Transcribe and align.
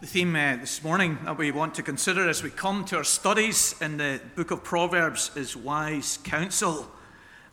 The 0.00 0.06
theme 0.06 0.36
uh, 0.36 0.54
this 0.54 0.84
morning 0.84 1.18
that 1.24 1.38
we 1.38 1.50
want 1.50 1.74
to 1.74 1.82
consider 1.82 2.28
as 2.28 2.40
we 2.40 2.50
come 2.50 2.84
to 2.84 2.98
our 2.98 3.04
studies 3.04 3.74
in 3.80 3.96
the 3.96 4.20
book 4.36 4.52
of 4.52 4.62
Proverbs 4.62 5.32
is 5.34 5.56
wise 5.56 6.20
counsel. 6.22 6.88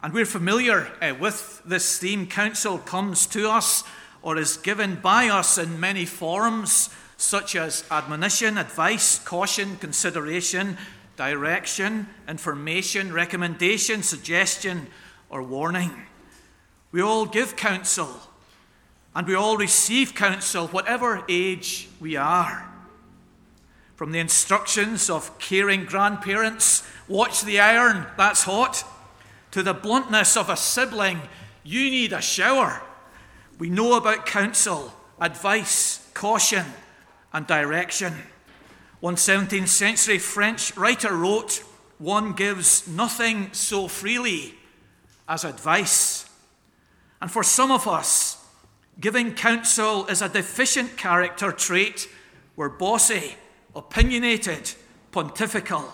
And 0.03 0.13
we're 0.13 0.27
familiar 0.27 0.91
uh, 1.01 1.15
with 1.19 1.63
this 1.65 1.97
theme. 1.97 2.27
Counsel 2.27 2.77
comes 2.77 3.25
to 3.27 3.49
us 3.49 3.83
or 4.21 4.37
is 4.37 4.57
given 4.57 4.97
by 4.97 5.27
us 5.27 5.57
in 5.57 5.79
many 5.79 6.05
forms, 6.05 6.91
such 7.17 7.55
as 7.55 7.83
admonition, 7.89 8.59
advice, 8.59 9.17
caution, 9.17 9.77
consideration, 9.77 10.77
direction, 11.17 12.05
information, 12.27 13.11
recommendation, 13.11 14.03
suggestion, 14.03 14.85
or 15.31 15.41
warning. 15.41 15.89
We 16.91 17.01
all 17.01 17.25
give 17.25 17.55
counsel 17.55 18.21
and 19.15 19.25
we 19.25 19.33
all 19.33 19.55
receive 19.55 20.13
counsel, 20.13 20.67
whatever 20.67 21.23
age 21.29 21.87
we 22.01 22.17
are. 22.17 22.69
From 23.95 24.11
the 24.11 24.19
instructions 24.19 25.09
of 25.09 25.39
caring 25.39 25.85
grandparents, 25.85 26.85
watch 27.07 27.41
the 27.41 27.61
iron, 27.61 28.07
that's 28.17 28.43
hot, 28.43 28.83
to 29.51 29.63
the 29.63 29.73
bluntness 29.73 30.35
of 30.35 30.49
a 30.49 30.57
sibling, 30.57 31.21
you 31.63 31.89
need 31.89 32.11
a 32.11 32.21
shower. 32.21 32.81
We 33.57 33.69
know 33.69 33.95
about 33.95 34.25
counsel, 34.25 34.91
advice, 35.19 36.05
caution, 36.13 36.65
and 37.31 37.47
direction. 37.47 38.13
One 38.99 39.15
17th 39.15 39.69
century 39.69 40.19
French 40.19 40.75
writer 40.75 41.15
wrote, 41.15 41.63
One 41.99 42.33
gives 42.33 42.85
nothing 42.85 43.53
so 43.53 43.87
freely 43.87 44.55
as 45.29 45.45
advice. 45.45 46.29
And 47.21 47.31
for 47.31 47.43
some 47.43 47.71
of 47.71 47.87
us, 47.87 48.44
Giving 48.99 49.33
counsel 49.33 50.05
is 50.07 50.21
a 50.21 50.29
deficient 50.29 50.97
character 50.97 51.51
trait. 51.51 52.07
We're 52.55 52.69
bossy, 52.69 53.35
opinionated, 53.75 54.73
pontifical. 55.11 55.91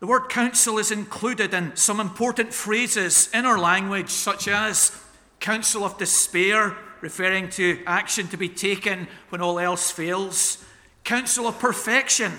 The 0.00 0.08
word 0.08 0.28
counsel 0.28 0.78
is 0.78 0.90
included 0.90 1.54
in 1.54 1.76
some 1.76 2.00
important 2.00 2.52
phrases 2.52 3.30
in 3.32 3.46
our 3.46 3.58
language, 3.58 4.10
such 4.10 4.48
as 4.48 4.90
counsel 5.38 5.84
of 5.84 5.96
despair, 5.96 6.76
referring 7.00 7.50
to 7.50 7.80
action 7.86 8.26
to 8.28 8.36
be 8.36 8.48
taken 8.48 9.06
when 9.28 9.40
all 9.40 9.60
else 9.60 9.92
fails, 9.92 10.64
counsel 11.04 11.46
of 11.46 11.58
perfection, 11.60 12.32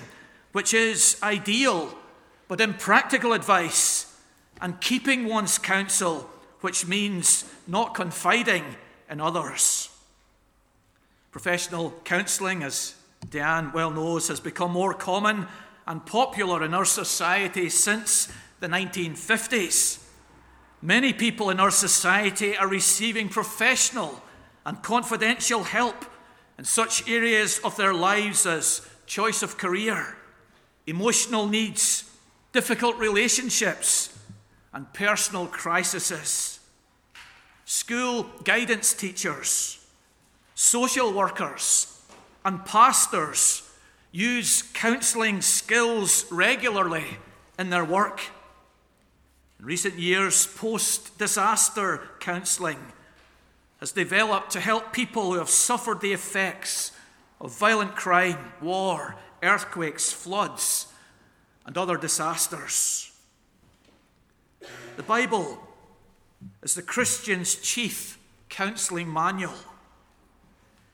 which 0.52 0.74
is 0.74 1.18
ideal 1.24 1.98
but 2.50 2.60
impractical 2.60 3.32
advice, 3.32 4.14
and 4.62 4.80
keeping 4.82 5.26
one's 5.26 5.58
counsel, 5.58 6.30
which 6.64 6.88
means 6.88 7.44
not 7.68 7.94
confiding 7.94 8.64
in 9.10 9.20
others. 9.20 9.90
Professional 11.30 11.94
counselling, 12.06 12.64
as 12.64 12.96
Diane 13.30 13.74
well 13.74 13.92
knows, 13.92 14.30
has 14.30 14.40
become 14.40 14.72
more 14.72 14.94
common 14.94 15.48
and 15.86 16.06
popular 16.06 16.64
in 16.64 16.74
our 16.74 16.86
society 16.86 17.68
since 17.68 18.32
the 18.62 18.68
1950s. 18.70 20.06
Many 20.82 21.12
people 21.12 21.50
in 21.50 21.60
our 21.60 21.70
society 21.70 22.56
are 22.56 22.70
receiving 22.70 23.28
professional 23.28 24.22
and 24.66 24.82
confidential 24.82 25.66
help 25.66 26.06
in 26.58 26.64
such 26.64 27.10
areas 27.10 27.60
of 27.60 27.76
their 27.76 27.94
lives 27.94 28.46
as 28.46 28.88
choice 29.06 29.44
of 29.44 29.58
career, 29.58 30.16
emotional 30.88 31.46
needs, 31.46 32.10
difficult 32.54 32.98
relationships, 33.00 34.18
and 34.74 34.92
personal 34.94 35.48
crises 35.48 36.53
school 37.66 38.24
guidance 38.44 38.94
teachers, 38.94 39.86
social 40.56 41.14
workers, 41.14 42.02
and 42.46 42.66
pastors 42.66 43.70
use 44.12 44.62
counselling 44.74 45.42
skills 45.42 46.26
regularly 46.32 47.18
in 47.58 47.70
their 47.70 47.86
work. 47.86 48.22
In 49.60 49.66
recent 49.66 49.96
years, 49.96 50.46
post 50.46 51.18
disaster 51.18 52.02
counselling 52.20 52.80
has 53.80 53.92
developed 53.92 54.52
to 54.52 54.60
help 54.60 54.94
people 54.94 55.32
who 55.32 55.40
have 55.40 55.50
suffered 55.50 56.02
the 56.02 56.14
effects 56.14 56.92
of 57.42 57.58
violent 57.58 57.96
crime, 57.96 58.54
war, 58.62 59.16
earthquakes, 59.42 60.12
floods, 60.12 60.88
and 61.66 61.78
other 61.78 61.98
disasters. 61.98 63.12
The 64.96 65.04
Bible 65.04 65.60
is 66.62 66.76
the 66.76 66.82
Christian's 66.82 67.56
chief 67.56 68.18
counseling 68.50 69.12
manual. 69.12 69.54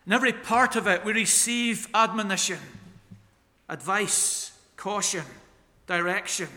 In 0.06 0.14
every 0.14 0.34
part 0.34 0.76
of 0.76 0.88
it, 0.88 1.06
we 1.06 1.14
receive 1.14 1.88
admonition, 1.94 2.60
advice, 3.68 4.52
caution, 4.76 5.26
direction, 5.86 6.50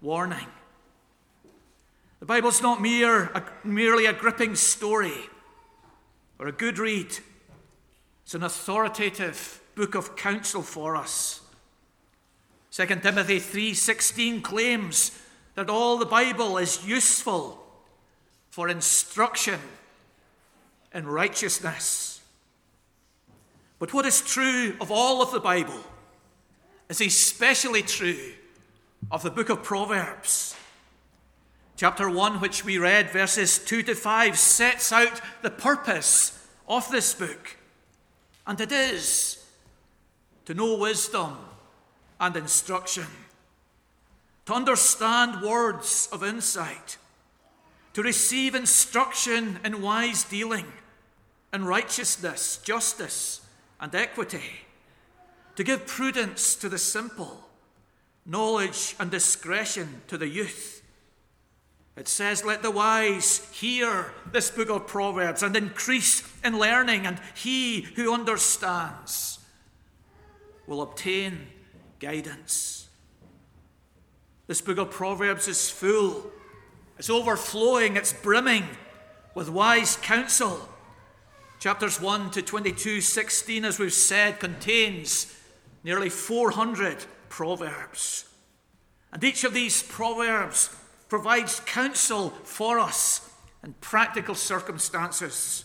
warning. 0.00 0.46
The 2.20 2.26
Bible's 2.26 2.62
not 2.62 2.80
mere, 2.80 3.24
a, 3.34 3.42
merely 3.64 4.06
a 4.06 4.12
gripping 4.12 4.54
story 4.54 5.28
or 6.38 6.46
a 6.46 6.52
good 6.52 6.78
read, 6.78 7.18
it's 8.24 8.34
an 8.34 8.42
authoritative 8.42 9.60
book 9.74 9.94
of 9.94 10.16
counsel 10.16 10.62
for 10.62 10.96
us. 10.96 11.40
2 12.70 12.86
Timothy 12.86 13.40
3:16 13.40 14.42
claims 14.42 15.18
that 15.54 15.70
all 15.70 15.96
the 15.96 16.06
Bible 16.06 16.58
is 16.58 16.86
useful 16.86 17.64
for 18.58 18.68
instruction 18.68 19.60
in 20.92 21.06
righteousness. 21.06 22.20
But 23.78 23.94
what 23.94 24.04
is 24.04 24.20
true 24.20 24.74
of 24.80 24.90
all 24.90 25.22
of 25.22 25.30
the 25.30 25.38
Bible 25.38 25.78
is 26.88 27.00
especially 27.00 27.82
true 27.82 28.32
of 29.12 29.22
the 29.22 29.30
book 29.30 29.48
of 29.48 29.62
Proverbs. 29.62 30.56
Chapter 31.76 32.10
1, 32.10 32.40
which 32.40 32.64
we 32.64 32.78
read, 32.78 33.10
verses 33.10 33.60
2 33.60 33.84
to 33.84 33.94
5, 33.94 34.36
sets 34.36 34.90
out 34.90 35.20
the 35.42 35.50
purpose 35.50 36.44
of 36.66 36.90
this 36.90 37.14
book. 37.14 37.58
And 38.44 38.60
it 38.60 38.72
is 38.72 39.46
to 40.46 40.54
know 40.54 40.76
wisdom 40.76 41.36
and 42.18 42.34
instruction, 42.34 43.06
to 44.46 44.52
understand 44.52 45.42
words 45.42 46.08
of 46.10 46.24
insight 46.24 46.98
to 47.98 48.02
receive 48.04 48.54
instruction 48.54 49.58
in 49.64 49.82
wise 49.82 50.22
dealing, 50.22 50.66
in 51.52 51.64
righteousness, 51.64 52.60
justice, 52.62 53.40
and 53.80 53.92
equity, 53.92 54.60
to 55.56 55.64
give 55.64 55.84
prudence 55.84 56.54
to 56.54 56.68
the 56.68 56.78
simple, 56.78 57.48
knowledge 58.24 58.94
and 59.00 59.10
discretion 59.10 60.00
to 60.06 60.16
the 60.16 60.28
youth. 60.28 60.80
It 61.96 62.06
says, 62.06 62.44
Let 62.44 62.62
the 62.62 62.70
wise 62.70 63.50
hear 63.52 64.12
this 64.30 64.48
book 64.48 64.70
of 64.70 64.86
Proverbs 64.86 65.42
and 65.42 65.56
increase 65.56 66.22
in 66.44 66.56
learning, 66.56 67.04
and 67.04 67.20
he 67.34 67.80
who 67.80 68.14
understands 68.14 69.40
will 70.68 70.82
obtain 70.82 71.48
guidance. 71.98 72.88
This 74.46 74.60
book 74.60 74.78
of 74.78 74.92
Proverbs 74.92 75.48
is 75.48 75.68
full 75.68 76.30
it's 76.98 77.10
overflowing, 77.10 77.96
it's 77.96 78.12
brimming 78.12 78.64
with 79.34 79.48
wise 79.48 79.96
counsel. 79.96 80.68
Chapters 81.60 82.00
1 82.00 82.30
to 82.32 82.42
22, 82.42 83.00
16, 83.00 83.64
as 83.64 83.78
we've 83.78 83.92
said, 83.92 84.40
contains 84.40 85.34
nearly 85.84 86.08
400 86.08 87.04
proverbs. 87.28 88.24
And 89.12 89.22
each 89.22 89.44
of 89.44 89.54
these 89.54 89.82
proverbs 89.82 90.74
provides 91.08 91.60
counsel 91.60 92.30
for 92.44 92.78
us 92.78 93.30
in 93.64 93.74
practical 93.80 94.34
circumstances, 94.34 95.64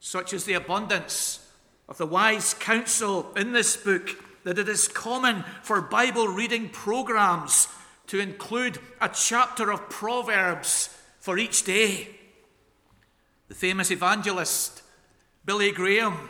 such 0.00 0.32
as 0.32 0.44
the 0.44 0.54
abundance 0.54 1.46
of 1.88 1.98
the 1.98 2.06
wise 2.06 2.54
counsel 2.54 3.32
in 3.36 3.52
this 3.52 3.76
book 3.76 4.10
that 4.44 4.58
it 4.58 4.68
is 4.68 4.88
common 4.88 5.44
for 5.62 5.80
Bible 5.80 6.28
reading 6.28 6.68
programs 6.68 7.68
to 8.06 8.20
include 8.20 8.78
a 9.00 9.08
chapter 9.08 9.70
of 9.70 9.88
Proverbs 9.88 10.96
for 11.20 11.38
each 11.38 11.64
day. 11.64 12.08
The 13.48 13.54
famous 13.54 13.90
evangelist 13.90 14.82
Billy 15.44 15.72
Graham, 15.72 16.28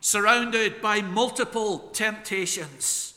surrounded 0.00 0.80
by 0.80 1.00
multiple 1.00 1.90
temptations, 1.92 3.14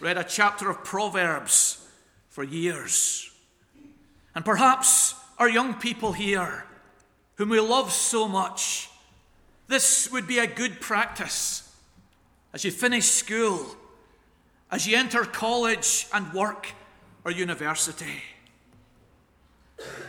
read 0.00 0.18
a 0.18 0.24
chapter 0.24 0.68
of 0.68 0.84
Proverbs 0.84 1.86
for 2.28 2.44
years. 2.44 3.30
And 4.34 4.44
perhaps 4.44 5.14
our 5.38 5.48
young 5.48 5.74
people 5.74 6.12
here, 6.12 6.64
whom 7.36 7.48
we 7.50 7.60
love 7.60 7.92
so 7.92 8.28
much, 8.28 8.90
this 9.68 10.10
would 10.10 10.26
be 10.26 10.38
a 10.38 10.46
good 10.46 10.80
practice 10.80 11.72
as 12.52 12.64
you 12.64 12.70
finish 12.70 13.06
school, 13.06 13.74
as 14.70 14.86
you 14.86 14.96
enter 14.96 15.24
college 15.24 16.06
and 16.12 16.32
work 16.32 16.72
or 17.24 17.30
university. 17.30 18.22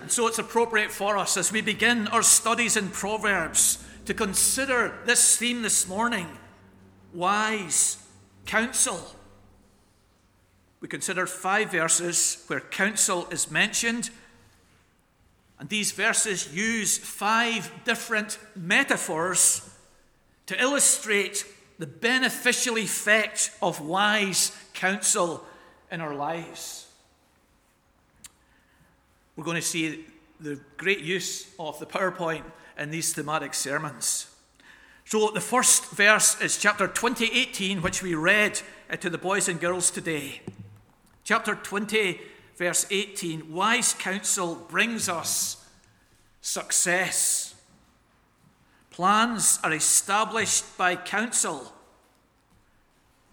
And 0.01 0.11
so 0.11 0.27
it's 0.27 0.39
appropriate 0.39 0.91
for 0.91 1.17
us 1.17 1.37
as 1.37 1.51
we 1.51 1.61
begin 1.61 2.07
our 2.09 2.21
studies 2.21 2.77
in 2.77 2.89
Proverbs 2.89 3.83
to 4.05 4.13
consider 4.13 4.99
this 5.05 5.37
theme 5.37 5.61
this 5.61 5.87
morning 5.87 6.27
wise 7.13 7.97
counsel. 8.45 8.99
We 10.81 10.87
consider 10.87 11.25
five 11.25 11.71
verses 11.71 12.43
where 12.47 12.59
counsel 12.59 13.27
is 13.31 13.49
mentioned, 13.49 14.11
and 15.59 15.69
these 15.69 15.91
verses 15.93 16.53
use 16.53 16.97
five 16.97 17.71
different 17.85 18.37
metaphors 18.55 19.67
to 20.45 20.61
illustrate 20.61 21.45
the 21.79 21.87
beneficial 21.87 22.77
effect 22.77 23.51
of 23.61 23.81
wise 23.81 24.55
counsel 24.73 25.43
in 25.91 26.01
our 26.01 26.13
lives. 26.13 26.84
We're 29.35 29.43
going 29.43 29.55
to 29.55 29.61
see 29.61 30.05
the 30.39 30.59
great 30.77 31.01
use 31.01 31.47
of 31.59 31.79
the 31.79 31.85
PowerPoint 31.85 32.43
in 32.77 32.91
these 32.91 33.13
thematic 33.13 33.53
sermons. 33.53 34.27
So, 35.05 35.29
the 35.29 35.41
first 35.41 35.91
verse 35.91 36.41
is 36.41 36.57
chapter 36.57 36.87
20, 36.87 37.25
18, 37.25 37.81
which 37.81 38.01
we 38.01 38.15
read 38.15 38.61
uh, 38.89 38.95
to 38.95 39.09
the 39.09 39.17
boys 39.17 39.47
and 39.47 39.59
girls 39.59 39.91
today. 39.91 40.41
Chapter 41.23 41.53
20, 41.55 42.19
verse 42.55 42.85
18 42.89 43.51
Wise 43.51 43.93
counsel 43.93 44.55
brings 44.55 45.07
us 45.09 45.63
success. 46.41 47.55
Plans 48.89 49.59
are 49.63 49.73
established 49.73 50.77
by 50.77 50.95
counsel, 50.95 51.73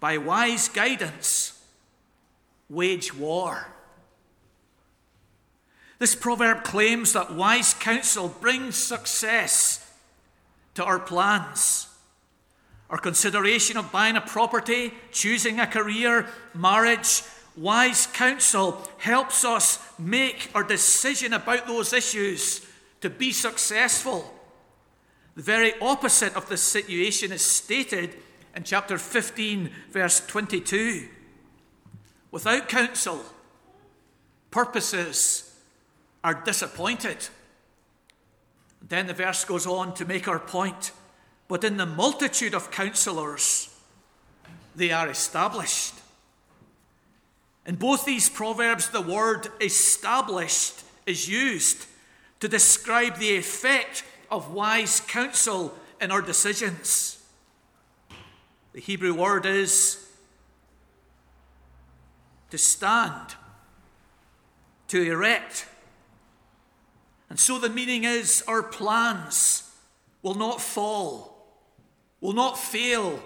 by 0.01 0.19
wise 0.19 0.69
guidance, 0.69 1.63
wage 2.69 3.15
war. 3.15 3.69
This 6.03 6.17
proverb 6.17 6.65
claims 6.65 7.13
that 7.13 7.33
wise 7.33 7.75
counsel 7.75 8.29
brings 8.29 8.75
success 8.75 9.89
to 10.75 10.85
our 10.85 10.99
plans. 10.99 11.87
Our 12.91 12.99
consideration 12.99 13.77
of 13.77 13.93
buying 13.93 14.17
a 14.17 14.21
property, 14.21 14.95
choosing 15.13 15.61
a 15.61 15.67
career, 15.69 16.27
marriage, 16.55 17.23
wise 17.57 18.09
counsel 18.09 18.83
helps 18.99 19.45
us 19.45 19.79
make 19.97 20.51
our 20.57 20.65
decision 20.65 21.35
about 21.35 21.69
those 21.69 21.93
issues 21.93 22.67
to 23.01 23.09
be 23.09 23.31
successful. 23.31 24.29
The 25.37 25.43
very 25.43 25.73
opposite 25.81 26.35
of 26.35 26.49
this 26.49 26.63
situation 26.63 27.31
is 27.31 27.43
stated 27.43 28.17
in 28.57 28.65
chapter 28.65 28.99
15, 28.99 29.71
verse 29.93 30.19
22. 30.27 31.07
Without 32.33 32.69
counsel, 32.69 33.25
purposes 34.51 35.51
are 36.25 36.35
disappointed. 36.35 37.29
Then 38.81 39.07
the 39.07 39.15
verse 39.15 39.45
goes 39.45 39.67
on 39.67 39.95
to 39.95 40.05
make 40.05 40.29
our 40.29 40.39
point. 40.39 40.93
But 41.49 41.65
in 41.65 41.77
the 41.77 41.87
multitude 41.87 42.55
of 42.55 42.71
counselors, 42.71 43.69
they 44.75 44.91
are 44.91 45.09
established. 45.09 45.95
In 47.67 47.77
both 47.77 48.05
these 48.05 48.29
proverbs, 48.29 48.89
the 48.89 49.03
word 49.03 49.49
established 49.61 50.83
is 51.07 51.29
used 51.29 51.87
to 52.41 52.49
describe 52.49 53.19
the 53.19 53.37
effect 53.37 54.05
of 54.31 54.53
wise 54.53 55.01
counsel 55.01 55.77
in 56.01 56.11
our 56.11 56.23
decisions. 56.23 57.25
The 58.73 58.81
Hebrew 58.81 59.15
word 59.15 59.47
is 59.47 60.05
to 62.51 62.59
stand, 62.59 63.35
to 64.89 65.03
erect, 65.03 65.67
and 67.33 67.41
so 67.41 67.59
the 67.59 67.71
meaning 67.71 68.05
is 68.05 68.45
our 68.47 68.63
plans 68.63 69.63
will 70.21 70.35
not 70.35 70.61
fall, 70.61 71.47
will 72.21 72.35
not 72.35 72.59
fail, 72.59 73.23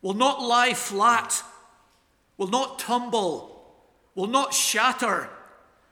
will 0.00 0.14
not 0.14 0.40
lie 0.40 0.72
flat, 0.72 1.42
will 2.38 2.46
not 2.46 2.78
tumble, 2.78 3.74
will 4.14 4.26
not 4.26 4.54
shatter, 4.54 5.28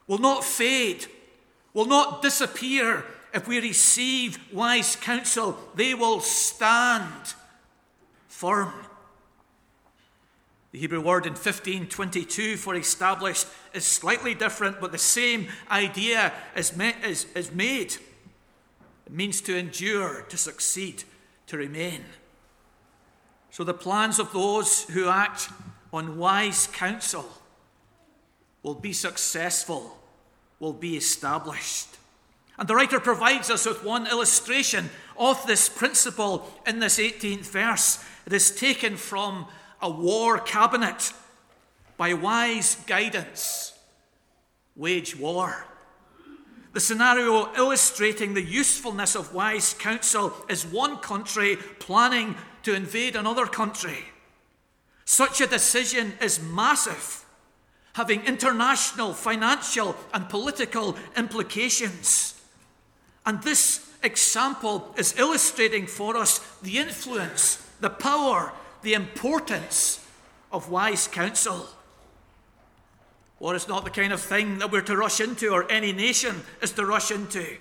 will 0.07 0.17
not 0.17 0.43
fade, 0.43 1.05
will 1.75 1.85
not 1.85 2.23
disappear 2.23 3.05
if 3.35 3.47
we 3.47 3.61
receive 3.61 4.39
wise 4.51 4.97
counsel. 4.97 5.59
They 5.75 5.93
will 5.93 6.21
stand 6.21 7.35
firm. 8.29 8.73
The 10.73 10.79
Hebrew 10.79 11.01
word 11.01 11.25
in 11.25 11.33
1522 11.33 12.57
for 12.57 12.75
established 12.75 13.47
is 13.73 13.85
slightly 13.85 14.35
different, 14.35 14.81
but 14.81 14.93
the 14.93 14.99
same 14.99 15.49
idea 15.71 16.33
is, 16.55 16.73
is, 17.03 17.27
is 17.35 17.53
made. 17.53 17.95
It 19.07 19.13
means 19.13 19.41
to 19.43 19.57
endure, 19.57 20.23
to 20.29 20.37
succeed, 20.37 21.05
to 21.47 21.57
remain. 21.57 22.05
So 23.51 23.65
the 23.65 23.73
plans 23.73 24.19
of 24.19 24.33
those 24.33 24.85
who 24.85 25.09
act 25.09 25.49
on 25.91 26.19
wise 26.19 26.67
counsel 26.67 27.27
will 28.63 28.75
be 28.75 28.93
successful, 28.93 29.99
will 30.61 30.75
be 30.75 30.97
established. 30.99 31.89
And 32.59 32.69
the 32.69 32.75
writer 32.75 33.01
provides 33.01 33.51
us 33.51 33.65
with 33.65 33.85
one 33.85 34.07
illustration 34.07 34.91
of 35.17 35.47
this 35.47 35.69
principle 35.69 36.53
in 36.67 36.81
this 36.81 36.99
18th 36.99 37.47
verse. 37.47 38.05
It 38.27 38.35
is 38.35 38.51
taken 38.51 38.97
from 38.97 39.47
a 39.81 39.91
war 39.91 40.39
cabinet 40.39 41.13
by 41.97 42.15
wise 42.15 42.77
guidance 42.87 43.73
wage 44.77 45.17
war. 45.17 45.67
The 46.73 46.81
scenario 46.81 47.53
illustrating 47.57 48.35
the 48.35 48.43
usefulness 48.43 49.17
of 49.17 49.35
wise 49.35 49.75
counsel 49.75 50.33
is 50.49 50.65
one 50.65 50.99
country 50.99 51.57
planning 51.81 52.37
to 52.63 52.75
invade 52.75 53.17
another 53.17 53.47
country. 53.47 54.05
Such 55.05 55.41
a 55.41 55.47
decision 55.47 56.13
is 56.21 56.41
massive, 56.41 57.25
having 57.95 58.25
international, 58.27 59.15
financial, 59.15 59.97
and 60.15 60.29
political 60.29 60.97
implications. 61.17 62.41
And 63.27 63.43
this 63.43 63.91
example 64.03 64.95
is 64.97 65.19
illustrating 65.19 65.87
for 65.87 66.17
us 66.17 66.39
the 66.63 66.79
influence, 66.79 67.57
the 67.81 67.91
power, 67.91 68.53
the 68.83 68.95
importance 68.95 70.05
of 70.53 70.71
wise 70.71 71.09
counsel. 71.09 71.67
War 73.39 73.55
is 73.55 73.69
not 73.69 73.85
the 73.85 73.91
kind 73.91 74.13
of 74.13 74.21
thing 74.21 74.59
that 74.59 74.73
we're 74.73 74.81
to 74.83 74.97
rush 74.97 75.21
into 75.21 75.51
or 75.51 75.71
any 75.71 75.93
nation 75.93 76.43
is 76.61 76.73
to 76.73 76.85
rush 76.85 77.11
into. 77.11 77.57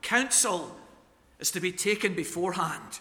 Counsel 0.00 0.74
is 1.38 1.50
to 1.50 1.60
be 1.60 1.72
taken 1.72 2.14
beforehand. 2.14 3.00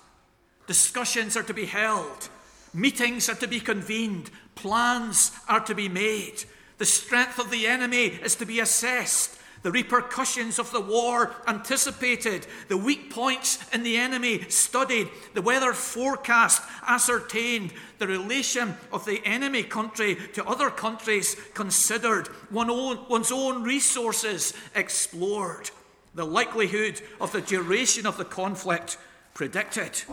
Discussions 0.68 1.38
are 1.38 1.44
to 1.44 1.54
be 1.54 1.66
held. 1.66 2.30
Meetings 2.74 3.30
are 3.30 3.36
to 3.36 3.48
be 3.48 3.60
convened. 3.60 4.30
Plans 4.56 5.32
are 5.48 5.62
to 5.62 5.74
be 5.74 5.88
made. 5.88 6.44
The 6.78 6.86
strength 6.86 7.40
of 7.40 7.50
the 7.50 7.66
enemy 7.66 8.08
is 8.08 8.36
to 8.36 8.46
be 8.46 8.60
assessed 8.60 9.40
the 9.64 9.72
repercussions 9.72 10.60
of 10.60 10.72
the 10.72 10.82
war 10.82 11.36
anticipated, 11.48 12.48
the 12.68 12.78
weak 12.78 13.10
points 13.10 13.60
in 13.74 13.84
the 13.84 13.98
enemy 13.98 14.42
studied, 14.50 15.10
the 15.34 15.42
weather 15.42 15.74
forecast 15.74 16.62
ascertained, 16.86 17.74
the 17.98 18.08
relation 18.08 18.76
of 18.94 19.06
the 19.06 19.22
enemy 19.26 19.64
country 19.64 20.16
to 20.34 20.46
other 20.46 20.70
countries 20.70 21.36
considered, 21.54 22.30
one's 22.52 23.32
own 23.32 23.64
resources 23.64 24.54
explored, 24.76 25.72
the 26.16 26.26
likelihood 26.26 27.02
of 27.20 27.32
the 27.32 27.42
duration 27.42 28.06
of 28.06 28.18
the 28.18 28.26
conflict 28.26 28.98
predicted. 29.34 30.04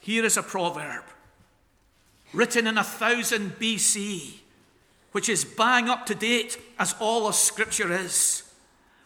Here 0.00 0.24
is 0.24 0.36
a 0.36 0.42
proverb 0.42 1.04
written 2.32 2.66
in 2.66 2.76
1000 2.76 3.52
BC 3.58 4.34
which 5.12 5.28
is 5.28 5.44
bang 5.44 5.88
up 5.88 6.06
to 6.06 6.14
date 6.14 6.58
as 6.78 6.94
all 7.00 7.26
of 7.26 7.34
Scripture 7.34 7.92
is. 7.92 8.44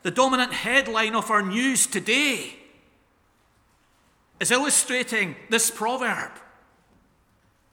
The 0.03 0.11
dominant 0.11 0.53
headline 0.53 1.15
of 1.15 1.31
our 1.31 1.43
news 1.43 1.87
today 1.87 2.57
is 4.39 4.51
illustrating 4.51 5.37
this 5.49 5.71
proverb. 5.71 6.31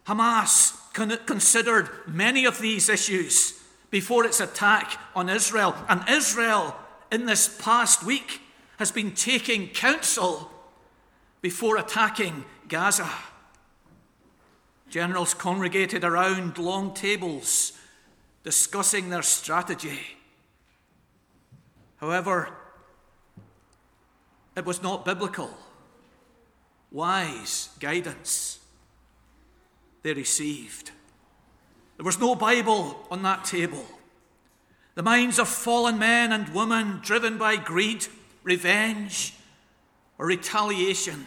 Hamas 0.07 0.77
considered 1.25 1.89
many 2.07 2.45
of 2.45 2.59
these 2.59 2.89
issues 2.89 3.59
before 3.89 4.25
its 4.25 4.39
attack 4.39 4.97
on 5.13 5.27
Israel, 5.27 5.75
and 5.89 6.07
Israel, 6.09 6.75
in 7.11 7.25
this 7.25 7.57
past 7.61 8.03
week, 8.05 8.41
has 8.77 8.91
been 8.91 9.11
taking 9.11 9.67
counsel 9.67 10.49
before 11.41 11.77
attacking 11.77 12.45
Gaza. 12.69 13.09
Generals 14.89 15.33
congregated 15.33 16.03
around 16.05 16.57
long 16.57 16.93
tables 16.93 17.73
discussing 18.43 19.09
their 19.09 19.21
strategy. 19.21 19.99
However, 21.97 22.49
it 24.55 24.65
was 24.65 24.81
not 24.81 25.05
biblical, 25.05 25.55
wise 26.91 27.69
guidance 27.79 28.59
they 30.03 30.13
received. 30.13 30.91
There 31.97 32.05
was 32.05 32.19
no 32.19 32.35
Bible 32.35 33.05
on 33.11 33.21
that 33.23 33.45
table. 33.45 33.85
The 34.95 35.03
minds 35.03 35.39
of 35.39 35.47
fallen 35.47 35.99
men 35.99 36.31
and 36.31 36.49
women 36.49 36.99
driven 37.01 37.37
by 37.37 37.55
greed, 37.55 38.07
revenge, 38.43 39.35
or 40.17 40.25
retaliation, 40.25 41.25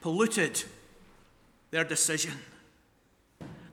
polluted 0.00 0.62
their 1.70 1.84
decision. 1.84 2.34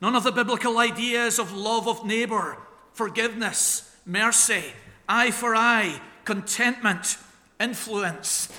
None 0.05 0.15
of 0.15 0.23
the 0.23 0.31
biblical 0.31 0.77
ideas 0.77 1.39
of 1.39 1.51
love 1.51 1.87
of 1.87 2.05
neighbor, 2.05 2.59
forgiveness, 2.93 3.91
mercy, 4.05 4.65
eye 5.09 5.31
for 5.31 5.55
eye, 5.55 5.99
contentment 6.25 7.17
influence, 7.59 8.49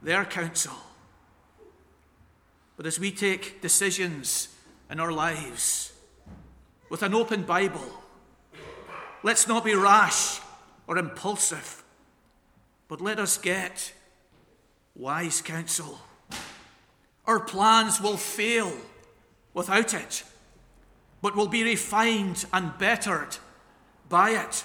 their 0.00 0.24
counsel. 0.24 0.72
But 2.78 2.86
as 2.86 2.98
we 2.98 3.10
take 3.10 3.60
decisions 3.60 4.48
in 4.90 4.98
our 4.98 5.12
lives 5.12 5.92
with 6.88 7.02
an 7.02 7.12
open 7.12 7.42
Bible, 7.42 7.92
let's 9.22 9.46
not 9.46 9.62
be 9.62 9.74
rash 9.74 10.40
or 10.86 10.96
impulsive, 10.96 11.84
but 12.88 13.02
let 13.02 13.18
us 13.18 13.36
get 13.36 13.92
wise 14.94 15.42
counsel. 15.42 15.98
Our 17.26 17.40
plans 17.40 18.00
will 18.00 18.16
fail 18.16 18.72
without 19.52 19.92
it, 19.92 20.24
but 21.26 21.34
will 21.34 21.48
be 21.48 21.64
refined 21.64 22.46
and 22.52 22.78
bettered 22.78 23.38
by 24.08 24.30
it. 24.30 24.62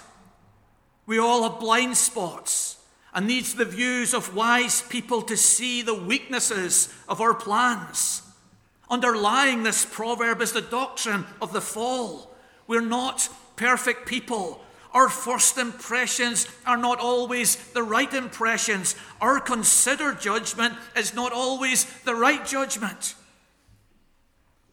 We 1.08 1.18
all 1.18 1.42
have 1.42 1.60
blind 1.60 1.98
spots 1.98 2.78
and 3.16 3.26
needs 3.26 3.56
the 3.56 3.66
views 3.66 4.14
of 4.14 4.36
wise 4.36 4.84
people 4.84 5.24
to 5.24 5.36
see 5.36 5.82
the 5.82 5.96
weaknesses 5.96 6.94
of 7.10 7.20
our 7.20 7.34
plans. 7.34 8.22
Underlying 8.92 9.64
this 9.64 9.86
proverb 9.86 10.40
is 10.40 10.52
the 10.52 10.62
doctrine 10.62 11.26
of 11.42 11.52
the 11.52 11.62
fall. 11.62 12.32
We're 12.68 12.82
not 12.82 13.28
perfect 13.56 14.08
people. 14.08 14.62
Our 14.94 15.10
first 15.10 15.58
impressions 15.58 16.48
are 16.68 16.78
not 16.78 17.00
always 17.00 17.56
the 17.56 17.82
right 17.82 18.14
impressions. 18.14 18.96
Our 19.20 19.40
considered 19.40 20.22
judgment 20.22 20.76
is 20.96 21.16
not 21.16 21.32
always 21.32 21.86
the 22.02 22.14
right 22.14 22.46
judgment. 22.46 23.16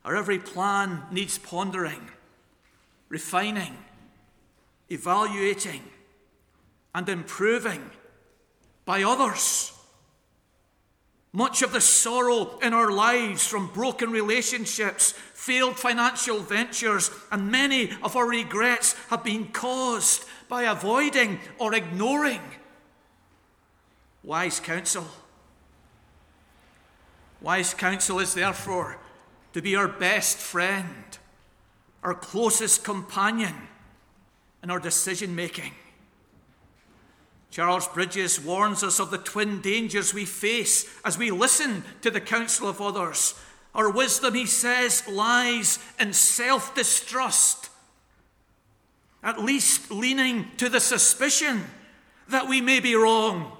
Our 0.08 0.16
every 0.16 0.38
plan 0.38 1.02
needs 1.10 1.36
pondering, 1.36 2.08
refining, 3.10 3.76
evaluating, 4.88 5.82
and 6.94 7.06
improving 7.10 7.90
by 8.86 9.02
others. 9.02 9.70
Much 11.34 11.60
of 11.60 11.72
the 11.72 11.80
sorrow 11.82 12.58
in 12.60 12.72
our 12.72 12.90
lives 12.90 13.46
from 13.46 13.66
broken 13.66 14.10
relationships, 14.10 15.12
failed 15.34 15.78
financial 15.78 16.38
ventures, 16.38 17.10
and 17.30 17.52
many 17.52 17.90
of 18.02 18.16
our 18.16 18.26
regrets 18.26 18.94
have 19.10 19.22
been 19.22 19.48
caused 19.48 20.24
by 20.48 20.62
avoiding 20.62 21.38
or 21.58 21.74
ignoring 21.74 22.40
wise 24.24 24.58
counsel. 24.58 25.06
Wise 27.42 27.74
counsel 27.74 28.20
is 28.20 28.32
therefore 28.32 28.98
to 29.52 29.62
be 29.62 29.76
our 29.76 29.88
best 29.88 30.38
friend, 30.38 31.18
our 32.02 32.14
closest 32.14 32.84
companion 32.84 33.54
in 34.62 34.70
our 34.70 34.80
decision 34.80 35.34
making. 35.34 35.72
Charles 37.50 37.88
Bridges 37.88 38.40
warns 38.40 38.82
us 38.82 39.00
of 39.00 39.10
the 39.10 39.18
twin 39.18 39.60
dangers 39.60 40.12
we 40.12 40.24
face 40.24 40.88
as 41.04 41.16
we 41.16 41.30
listen 41.30 41.82
to 42.02 42.10
the 42.10 42.20
counsel 42.20 42.68
of 42.68 42.80
others. 42.80 43.34
Our 43.74 43.90
wisdom, 43.90 44.34
he 44.34 44.46
says, 44.46 45.06
lies 45.08 45.78
in 45.98 46.12
self 46.12 46.74
distrust, 46.74 47.70
at 49.22 49.42
least 49.42 49.90
leaning 49.90 50.46
to 50.58 50.68
the 50.68 50.80
suspicion 50.80 51.64
that 52.28 52.48
we 52.48 52.60
may 52.60 52.80
be 52.80 52.94
wrong. 52.94 53.57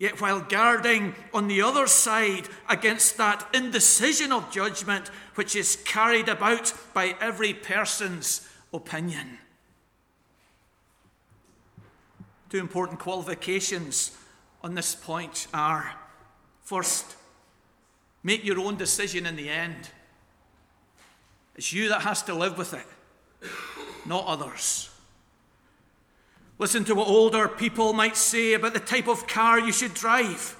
Yet, 0.00 0.18
while 0.18 0.40
guarding 0.40 1.14
on 1.34 1.46
the 1.46 1.60
other 1.60 1.86
side 1.86 2.48
against 2.70 3.18
that 3.18 3.46
indecision 3.52 4.32
of 4.32 4.50
judgment 4.50 5.08
which 5.34 5.54
is 5.54 5.76
carried 5.84 6.26
about 6.26 6.72
by 6.94 7.16
every 7.20 7.52
person's 7.52 8.48
opinion. 8.72 9.36
Two 12.48 12.56
important 12.56 12.98
qualifications 12.98 14.16
on 14.64 14.74
this 14.74 14.94
point 14.94 15.46
are 15.52 15.94
first, 16.62 17.14
make 18.22 18.42
your 18.42 18.58
own 18.58 18.76
decision 18.76 19.26
in 19.26 19.36
the 19.36 19.50
end. 19.50 19.90
It's 21.56 21.74
you 21.74 21.90
that 21.90 22.00
has 22.00 22.22
to 22.22 22.32
live 22.32 22.56
with 22.56 22.72
it, 22.72 22.86
not 24.06 24.24
others. 24.26 24.88
Listen 26.60 26.84
to 26.84 26.94
what 26.94 27.08
older 27.08 27.48
people 27.48 27.94
might 27.94 28.18
say 28.18 28.52
about 28.52 28.74
the 28.74 28.80
type 28.80 29.08
of 29.08 29.26
car 29.26 29.58
you 29.58 29.72
should 29.72 29.94
drive. 29.94 30.58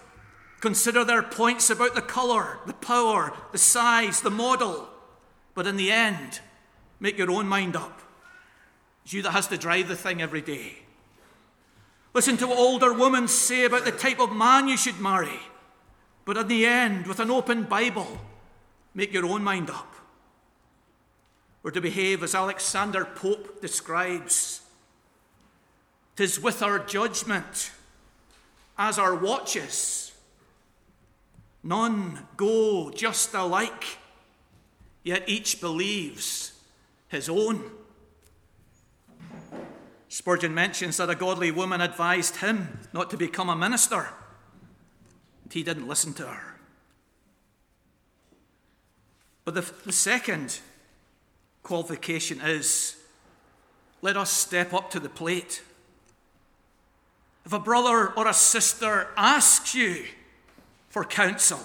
Consider 0.61 1.05
their 1.05 1.23
points 1.23 1.69
about 1.69 1.95
the 1.95 2.01
colour, 2.01 2.59
the 2.65 2.73
power, 2.73 3.35
the 3.53 3.59
size, 3.59 4.23
the 4.23 4.31
model. 4.31 4.89
But 5.55 5.67
in 5.67 5.77
the 5.77 5.93
end, 5.93 6.41
make 7.01 7.19
your 7.19 7.31
own 7.31 7.47
mind 7.47 7.77
up. 7.77 8.01
It's 9.05 9.13
you 9.13 9.21
that 9.21 9.33
has 9.33 9.47
to 9.49 9.59
drive 9.59 9.89
the 9.89 9.95
thing 9.95 10.23
every 10.23 10.41
day. 10.41 10.79
Listen 12.15 12.39
to 12.39 12.47
what 12.47 12.59
older 12.59 12.95
women 12.95 13.29
say 13.29 13.67
about 13.67 13.85
the 13.85 13.93
type 13.93 14.21
of 14.21 14.35
man 14.35 14.69
you 14.69 14.79
should 14.79 15.01
marry. 15.01 15.39
But 16.25 16.39
in 16.39 16.49
the 16.49 16.65
end, 16.65 17.07
with 17.09 17.21
an 17.21 17.31
open 17.31 17.65
Bible, 17.65 18.19
make 18.95 19.13
your 19.13 19.27
own 19.27 19.45
mind 19.45 19.69
up. 19.69 19.95
Or 21.63 21.71
to 21.71 21.81
behave 21.83 22.23
as 22.23 22.35
Alexander 22.35 23.05
Pope 23.05 23.61
describes. 23.61 24.63
Tis 26.21 26.39
with 26.39 26.63
our 26.63 26.79
judgment 26.79 27.71
as 28.77 28.99
our 28.99 29.15
watches. 29.15 30.13
None 31.63 32.27
go 32.37 32.91
just 32.91 33.33
alike, 33.33 33.97
yet 35.03 35.27
each 35.27 35.63
believes 35.63 36.53
his 37.09 37.31
own. 37.31 37.71
Spurgeon 40.11 40.53
mentions 40.53 40.99
that 40.99 41.09
a 41.09 41.15
godly 41.15 41.51
woman 41.51 41.81
advised 41.81 42.37
him 42.37 42.81
not 42.93 43.09
to 43.09 43.17
become 43.17 43.49
a 43.49 43.57
minister. 43.57 44.11
And 45.45 45.51
he 45.55 45.63
didn't 45.63 45.89
listen 45.89 46.13
to 46.13 46.27
her. 46.27 46.57
But 49.47 49.55
the, 49.55 49.73
the 49.87 49.93
second 49.93 50.61
qualification 51.63 52.43
is 52.43 52.97
let 54.03 54.19
us 54.19 54.31
step 54.31 54.75
up 54.75 54.91
to 54.91 55.01
the 55.01 55.09
plate. 55.09 55.63
If 57.51 57.55
a 57.55 57.59
brother 57.59 58.13
or 58.13 58.29
a 58.29 58.33
sister 58.33 59.09
asks 59.17 59.75
you 59.75 60.05
for 60.89 61.05
counsel, 61.05 61.59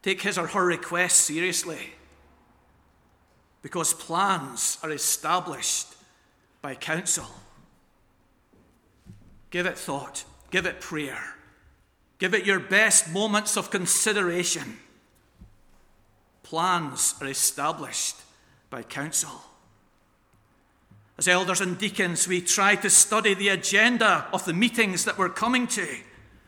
take 0.00 0.22
his 0.22 0.38
or 0.38 0.46
her 0.46 0.64
request 0.64 1.26
seriously 1.26 1.92
because 3.60 3.92
plans 3.92 4.78
are 4.82 4.90
established 4.90 5.88
by 6.62 6.74
counsel. 6.74 7.26
Give 9.50 9.66
it 9.66 9.76
thought, 9.76 10.24
give 10.50 10.64
it 10.64 10.80
prayer, 10.80 11.34
give 12.18 12.32
it 12.32 12.46
your 12.46 12.60
best 12.60 13.10
moments 13.10 13.58
of 13.58 13.70
consideration. 13.70 14.78
Plans 16.44 17.14
are 17.20 17.26
established 17.26 18.16
by 18.70 18.82
counsel. 18.84 19.42
As 21.18 21.26
elders 21.26 21.60
and 21.60 21.76
deacons, 21.76 22.28
we 22.28 22.40
try 22.40 22.76
to 22.76 22.88
study 22.88 23.34
the 23.34 23.48
agenda 23.48 24.28
of 24.32 24.44
the 24.44 24.52
meetings 24.52 25.04
that 25.04 25.18
we're 25.18 25.28
coming 25.28 25.66
to 25.68 25.86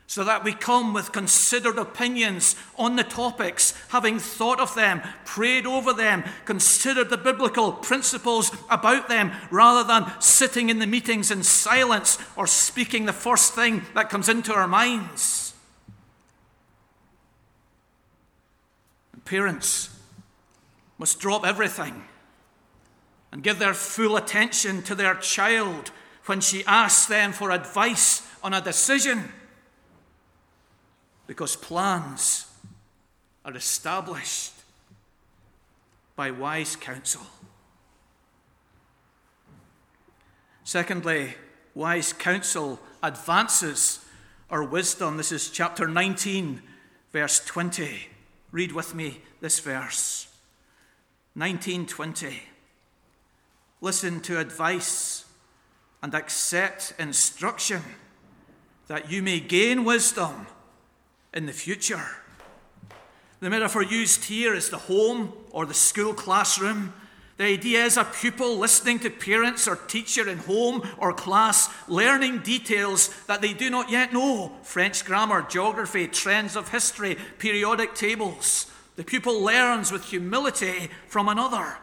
so 0.07 0.25
that 0.25 0.43
we 0.43 0.53
come 0.53 0.93
with 0.93 1.13
considered 1.13 1.79
opinions 1.79 2.57
on 2.77 2.97
the 2.97 3.05
topics, 3.05 3.75
having 3.91 4.19
thought 4.19 4.59
of 4.59 4.75
them, 4.75 5.01
prayed 5.25 5.67
over 5.67 5.93
them, 5.93 6.25
considered 6.45 7.11
the 7.11 7.17
biblical 7.17 7.73
principles 7.73 8.51
about 8.69 9.09
them, 9.09 9.31
rather 9.53 9.87
than 9.87 10.11
sitting 10.21 10.69
in 10.69 10.81
the 10.81 10.87
meetings 10.87 11.31
in 11.31 11.45
silence 11.45 12.19
or 12.35 12.49
speaking 12.49 13.07
the 13.07 13.13
first 13.13 13.55
thing 13.55 13.83
that 13.95 14.11
comes 14.11 14.29
into 14.29 14.53
our 14.53 14.67
minds. 14.67 15.55
Parents 19.25 19.97
must 20.99 21.21
drop 21.21 21.47
everything 21.47 22.03
and 23.33 23.43
give 23.43 23.59
their 23.59 23.75
full 23.75 24.17
attention 24.17 24.83
to 24.83 24.95
their 24.95 25.15
child 25.15 25.91
when 26.27 26.41
she 26.41 26.65
asks 26.65 27.07
them 27.07 27.33
for 27.33 27.51
advice 27.51 28.27
on 28.43 28.55
a 28.55 28.61
decision 28.61 29.33
because 31.27 31.55
plans 31.55 32.47
are 33.45 33.55
established 33.55 34.53
by 36.17 36.31
wise 36.31 36.75
counsel. 36.75 37.23
Secondly, 40.65 41.35
wise 41.75 42.13
counsel 42.13 42.81
advances 43.03 44.05
our 44.51 44.65
wisdom. 44.65 45.17
This 45.17 45.33
is 45.33 45.51
chapter 45.51 45.87
19, 45.89 46.63
verse 47.13 47.45
20. 47.45 48.09
Read 48.51 48.73
with 48.73 48.95
me 48.95 49.21
this 49.41 49.61
verse. 49.61 50.27
1920. 51.35 52.43
Listen 53.81 54.21
to 54.21 54.39
advice 54.39 55.25
and 56.03 56.15
accept 56.15 56.95
instruction 56.99 57.83
that 58.89 59.11
you 59.11 59.23
may 59.23 59.41
gain 59.41 59.85
wisdom 59.85 60.47
in 61.33 61.47
the 61.47 61.53
future. 61.53 62.05
The 63.41 63.49
metaphor 63.49 63.83
used 63.83 64.25
here 64.25 64.55
is 64.55 64.69
the 64.69 64.77
home 64.77 65.33
or 65.51 65.65
the 65.65 65.75
school 65.75 66.13
classroom. 66.13 66.93
The 67.39 67.45
idea 67.45 67.85
is 67.85 67.97
a 67.97 68.05
pupil 68.05 68.59
listening 68.59 68.99
to 68.99 69.09
parents 69.09 69.67
or 69.67 69.77
teacher 69.77 70.29
in 70.29 70.39
home 70.39 70.87
or 70.99 71.15
class, 71.15 71.71
learning 71.89 72.41
details 72.41 73.09
that 73.29 73.41
they 73.41 73.55
do 73.55 73.71
not 73.71 73.91
yet 73.91 74.13
know 74.13 74.53
French 74.63 75.07
grammar, 75.07 75.47
geography, 75.49 76.07
trends 76.07 76.55
of 76.55 76.69
history, 76.69 77.17
periodic 77.39 77.95
tables. 77.95 78.71
The 78.97 79.05
pupil 79.05 79.41
learns 79.41 79.91
with 79.91 80.05
humility 80.05 80.91
from 81.09 81.31
another. 81.31 81.79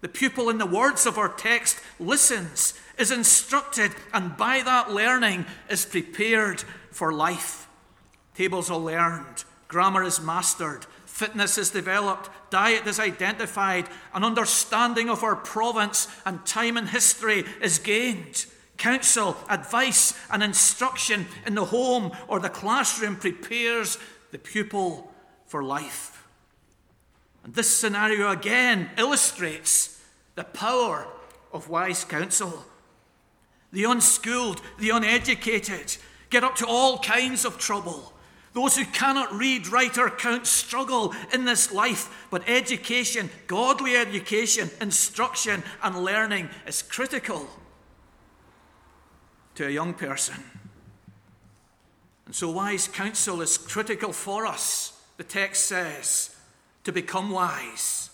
The 0.00 0.08
pupil, 0.08 0.50
in 0.50 0.58
the 0.58 0.66
words 0.66 1.06
of 1.06 1.18
our 1.18 1.28
text, 1.28 1.80
listens, 1.98 2.74
is 2.98 3.10
instructed, 3.10 3.92
and 4.12 4.36
by 4.36 4.62
that 4.62 4.90
learning 4.90 5.46
is 5.68 5.84
prepared 5.84 6.62
for 6.90 7.12
life. 7.12 7.68
Tables 8.34 8.70
are 8.70 8.78
learned, 8.78 9.44
grammar 9.68 10.02
is 10.02 10.20
mastered, 10.20 10.86
Fitness 11.16 11.56
is 11.56 11.70
developed, 11.70 12.28
diet 12.50 12.86
is 12.86 13.00
identified, 13.00 13.88
an 14.12 14.22
understanding 14.22 15.08
of 15.08 15.24
our 15.24 15.34
province 15.34 16.08
and 16.26 16.44
time 16.44 16.76
in 16.76 16.88
history 16.88 17.42
is 17.62 17.78
gained. 17.78 18.44
Counsel, 18.76 19.34
advice, 19.48 20.12
and 20.30 20.42
instruction 20.42 21.24
in 21.46 21.54
the 21.54 21.64
home 21.64 22.12
or 22.28 22.38
the 22.38 22.50
classroom 22.50 23.16
prepares 23.16 23.96
the 24.30 24.36
pupil 24.36 25.10
for 25.46 25.64
life. 25.64 26.15
And 27.46 27.54
this 27.54 27.74
scenario 27.74 28.28
again 28.28 28.90
illustrates 28.98 30.02
the 30.34 30.42
power 30.42 31.06
of 31.52 31.68
wise 31.68 32.02
counsel. 32.02 32.64
The 33.72 33.84
unschooled, 33.84 34.60
the 34.80 34.90
uneducated 34.90 35.96
get 36.28 36.42
up 36.42 36.56
to 36.56 36.66
all 36.66 36.98
kinds 36.98 37.44
of 37.44 37.56
trouble. 37.56 38.12
Those 38.52 38.76
who 38.76 38.84
cannot 38.84 39.32
read, 39.32 39.68
write, 39.68 39.96
or 39.96 40.10
count 40.10 40.48
struggle 40.48 41.14
in 41.32 41.44
this 41.44 41.72
life, 41.72 42.26
but 42.32 42.48
education, 42.48 43.30
godly 43.46 43.94
education, 43.94 44.68
instruction, 44.80 45.62
and 45.84 46.02
learning 46.02 46.48
is 46.66 46.82
critical 46.82 47.46
to 49.54 49.68
a 49.68 49.70
young 49.70 49.94
person. 49.94 50.42
And 52.24 52.34
so, 52.34 52.50
wise 52.50 52.88
counsel 52.88 53.40
is 53.40 53.56
critical 53.56 54.12
for 54.12 54.46
us, 54.46 55.00
the 55.16 55.22
text 55.22 55.66
says, 55.66 56.35
to 56.86 56.92
become 56.92 57.30
wise. 57.30 58.10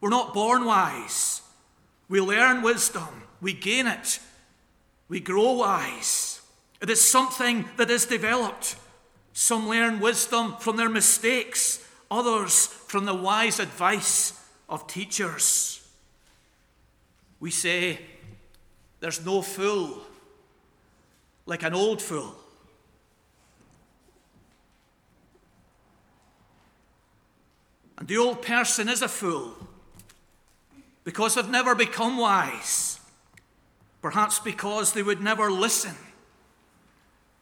We're 0.00 0.08
not 0.08 0.34
born 0.34 0.64
wise. 0.64 1.42
We 2.08 2.20
learn 2.20 2.60
wisdom, 2.62 3.22
we 3.40 3.52
gain 3.52 3.86
it, 3.86 4.18
we 5.08 5.20
grow 5.20 5.52
wise. 5.52 6.40
It 6.80 6.90
is 6.90 7.00
something 7.00 7.66
that 7.76 7.88
is 7.88 8.04
developed. 8.04 8.74
Some 9.32 9.68
learn 9.68 10.00
wisdom 10.00 10.56
from 10.58 10.76
their 10.76 10.88
mistakes, 10.88 11.86
others 12.10 12.66
from 12.66 13.04
the 13.04 13.14
wise 13.14 13.60
advice 13.60 14.32
of 14.68 14.88
teachers. 14.88 15.80
We 17.38 17.52
say, 17.52 18.00
There's 18.98 19.24
no 19.24 19.40
fool 19.40 20.02
like 21.46 21.62
an 21.62 21.74
old 21.74 22.02
fool. 22.02 22.34
And 27.98 28.06
the 28.06 28.16
old 28.16 28.42
person 28.42 28.88
is 28.88 29.02
a 29.02 29.08
fool 29.08 29.54
because 31.04 31.34
they've 31.34 31.48
never 31.48 31.74
become 31.74 32.16
wise, 32.16 33.00
perhaps 34.00 34.38
because 34.38 34.92
they 34.92 35.02
would 35.02 35.20
never 35.20 35.50
listen 35.50 35.94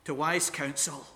to 0.04 0.14
wise 0.14 0.48
counsel. 0.48 1.06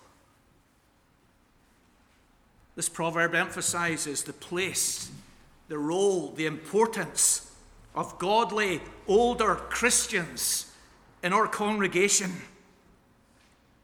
This 2.75 2.87
proverb 2.87 3.33
emphasizes 3.33 4.23
the 4.23 4.33
place, 4.33 5.09
the 5.69 5.77
role, 5.77 6.31
the 6.31 6.45
importance 6.45 7.51
of 7.95 8.19
godly 8.19 8.81
older 9.07 9.55
Christians 9.55 10.71
in 11.23 11.33
our 11.33 11.47
congregation. 11.47 12.31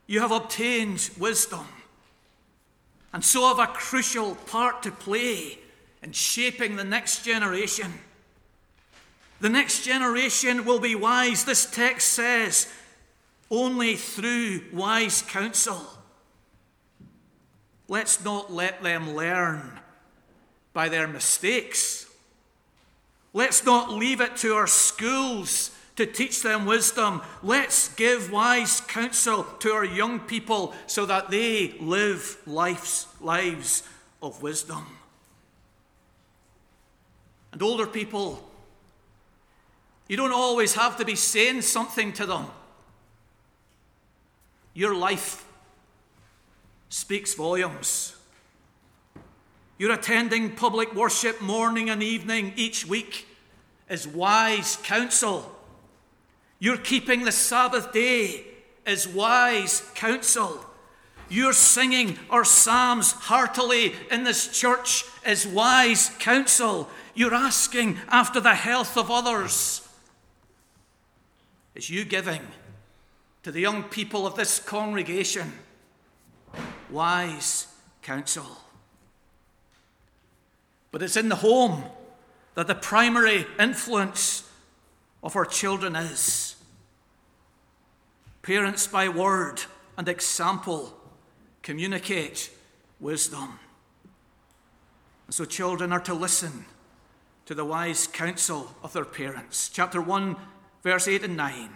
You 0.06 0.22
have 0.22 0.32
obtained 0.32 1.10
wisdom, 1.18 1.66
and 3.14 3.24
so 3.24 3.48
have 3.48 3.60
a 3.60 3.72
crucial 3.72 4.36
part 4.36 4.84
to 4.84 4.92
play 4.92 5.60
in 6.04 6.12
shaping 6.12 6.76
the 6.76 6.84
next 6.84 7.24
generation. 7.24 7.94
The 9.40 9.50
next 9.50 9.84
generation 9.84 10.66
will 10.66 10.80
be 10.80 10.96
wise, 10.96 11.46
this 11.46 11.70
text 11.70 12.10
says, 12.10 12.72
only 13.50 13.96
through 13.96 14.62
wise 14.74 15.22
counsel. 15.22 15.82
Let's 17.88 18.24
not 18.24 18.52
let 18.52 18.84
them 18.84 19.16
learn 19.16 19.80
by 20.74 20.90
their 20.90 21.08
mistakes. 21.08 22.06
Let's 23.34 23.66
not 23.66 23.92
leave 23.92 24.20
it 24.20 24.36
to 24.38 24.56
our 24.56 24.68
schools 24.68 25.72
to 25.98 26.06
teach 26.06 26.42
them 26.42 26.66
wisdom. 26.66 27.22
Let's 27.44 27.94
give 27.96 28.32
wise 28.32 28.80
counsel 28.82 29.44
to 29.60 29.72
our 29.72 29.84
young 29.84 30.20
people 30.22 30.74
so 30.86 31.06
that 31.06 31.30
they 31.30 31.74
live 31.80 32.38
life's 32.46 33.08
lives 33.20 33.84
of 34.22 34.42
wisdom. 34.42 34.86
And 37.52 37.62
older 37.62 37.88
people, 37.88 38.48
you 40.08 40.16
don't 40.18 40.32
always 40.32 40.76
have 40.76 40.98
to 40.98 41.06
be 41.06 41.16
saying 41.16 41.64
something 41.64 42.14
to 42.14 42.26
them. 42.26 42.46
Your 44.74 44.94
life 44.94 45.46
speaks 46.90 47.34
volumes. 47.34 48.16
You're 49.80 49.94
attending 49.94 50.56
public 50.56 50.94
worship 50.94 51.42
morning 51.42 51.90
and 51.90 52.04
evening 52.04 52.54
each 52.56 52.86
week 52.86 53.28
is 53.90 54.08
wise 54.08 54.78
counsel. 54.84 55.57
You're 56.60 56.78
keeping 56.78 57.24
the 57.24 57.32
Sabbath 57.32 57.92
day 57.92 58.46
is 58.86 59.08
wise 59.08 59.82
counsel. 59.96 60.64
You're 61.30 61.54
singing 61.54 62.18
our 62.30 62.46
psalms 62.46 63.12
heartily 63.12 63.94
in 64.10 64.24
this 64.24 64.48
church 64.48 65.04
is 65.26 65.46
wise 65.46 66.10
counsel. 66.20 66.90
You're 67.14 67.34
asking 67.34 67.98
after 68.08 68.40
the 68.40 68.56
health 68.56 68.98
of 68.98 69.12
others. 69.12 69.88
Is 71.76 71.90
you 71.90 72.06
giving 72.06 72.42
to 73.44 73.52
the 73.52 73.60
young 73.60 73.84
people 73.84 74.26
of 74.26 74.36
this 74.36 74.60
congregation 74.60 75.54
wise 76.90 77.68
counsel. 78.02 78.46
But 80.92 81.02
it's 81.02 81.18
in 81.18 81.30
the 81.30 81.36
home 81.36 81.84
that 82.56 82.68
the 82.68 82.76
primary 82.76 83.46
influence 83.60 84.50
of 85.22 85.36
our 85.36 85.46
children 85.46 85.96
is. 85.96 86.47
Parents, 88.48 88.88
by 88.88 89.10
word 89.10 89.62
and 89.98 90.08
example, 90.08 90.98
communicate 91.62 92.50
wisdom. 92.98 93.60
And 95.26 95.34
so 95.36 95.44
children 95.44 95.92
are 95.92 96.00
to 96.00 96.14
listen 96.14 96.64
to 97.46 97.54
the 97.54 97.66
wise 97.66 98.08
counsel 98.08 98.74
of 98.82 98.94
their 98.94 99.04
parents. 99.04 99.68
Chapter 99.68 100.00
1, 100.00 100.38
verse 100.82 101.10
8 101.10 101.26
and 101.26 101.36
9. 101.36 101.70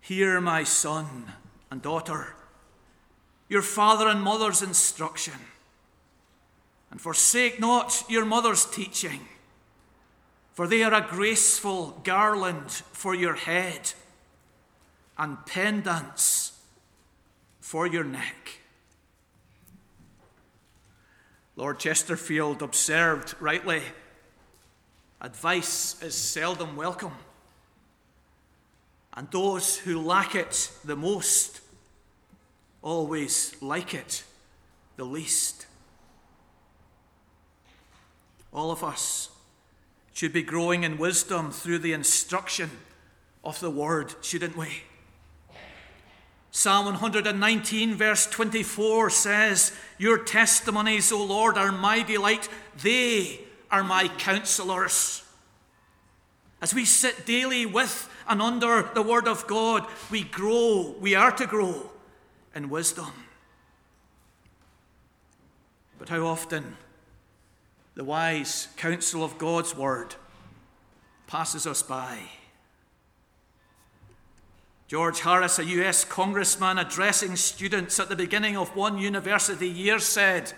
Hear, 0.00 0.40
my 0.40 0.64
son 0.64 1.34
and 1.70 1.82
daughter 1.82 2.34
your 3.50 3.60
father 3.60 4.08
and 4.08 4.22
mother's 4.22 4.62
instruction, 4.62 5.34
and 6.90 6.98
forsake 6.98 7.60
not 7.60 8.04
your 8.08 8.24
mother's 8.24 8.64
teaching, 8.64 9.20
for 10.54 10.66
they 10.66 10.82
are 10.82 10.94
a 10.94 11.06
graceful 11.06 12.00
garland 12.04 12.70
for 12.70 13.14
your 13.14 13.34
head 13.34 13.92
and 15.18 15.44
pendants 15.46 16.58
for 17.60 17.86
your 17.86 18.04
neck. 18.04 18.58
Lord 21.56 21.78
Chesterfield 21.78 22.62
observed 22.62 23.34
rightly 23.40 23.82
advice 25.20 26.02
is 26.02 26.14
seldom 26.14 26.76
welcome, 26.76 27.14
and 29.14 29.30
those 29.30 29.78
who 29.78 30.00
lack 30.00 30.34
it 30.34 30.70
the 30.84 30.96
most 30.96 31.60
always 32.82 33.54
like 33.62 33.94
it 33.94 34.24
the 34.96 35.04
least. 35.04 35.66
All 38.52 38.70
of 38.70 38.84
us 38.84 39.30
should 40.12 40.32
be 40.32 40.42
growing 40.42 40.84
in 40.84 40.98
wisdom 40.98 41.50
through 41.50 41.78
the 41.78 41.92
instruction 41.92 42.70
of 43.42 43.58
the 43.60 43.70
word, 43.70 44.14
shouldn't 44.20 44.56
we? 44.56 44.82
Psalm 46.56 46.84
119, 46.84 47.96
verse 47.96 48.26
24 48.26 49.10
says, 49.10 49.72
Your 49.98 50.18
testimonies, 50.18 51.10
O 51.10 51.20
Lord, 51.20 51.58
are 51.58 51.72
my 51.72 52.04
delight. 52.04 52.48
They 52.80 53.40
are 53.72 53.82
my 53.82 54.06
counselors. 54.06 55.24
As 56.62 56.72
we 56.72 56.84
sit 56.84 57.26
daily 57.26 57.66
with 57.66 58.08
and 58.28 58.40
under 58.40 58.88
the 58.94 59.02
Word 59.02 59.26
of 59.26 59.48
God, 59.48 59.84
we 60.12 60.22
grow, 60.22 60.94
we 61.00 61.16
are 61.16 61.32
to 61.32 61.44
grow 61.44 61.90
in 62.54 62.70
wisdom. 62.70 63.12
But 65.98 66.08
how 66.08 66.24
often 66.24 66.76
the 67.96 68.04
wise 68.04 68.68
counsel 68.76 69.24
of 69.24 69.38
God's 69.38 69.74
word 69.74 70.14
passes 71.26 71.66
us 71.66 71.82
by. 71.82 72.16
George 74.86 75.20
Harris, 75.20 75.58
a 75.58 75.64
US 75.64 76.04
congressman 76.04 76.78
addressing 76.78 77.36
students 77.36 77.98
at 77.98 78.08
the 78.08 78.16
beginning 78.16 78.56
of 78.56 78.76
one 78.76 78.98
university 78.98 79.68
year, 79.68 79.98
said, 79.98 80.52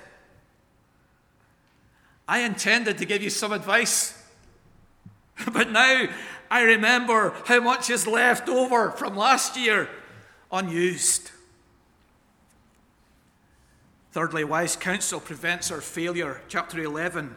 I 2.28 2.40
intended 2.40 2.98
to 2.98 3.04
give 3.04 3.22
you 3.22 3.30
some 3.30 3.52
advice, 3.52 4.20
but 5.52 5.70
now 5.70 6.06
I 6.50 6.62
remember 6.62 7.34
how 7.44 7.60
much 7.60 7.88
is 7.88 8.06
left 8.06 8.48
over 8.48 8.90
from 8.90 9.16
last 9.16 9.56
year 9.56 9.88
unused. 10.50 11.30
Thirdly, 14.12 14.44
wise 14.44 14.76
counsel 14.76 15.20
prevents 15.20 15.70
our 15.70 15.80
failure. 15.80 16.40
Chapter 16.48 16.80
11, 16.80 17.34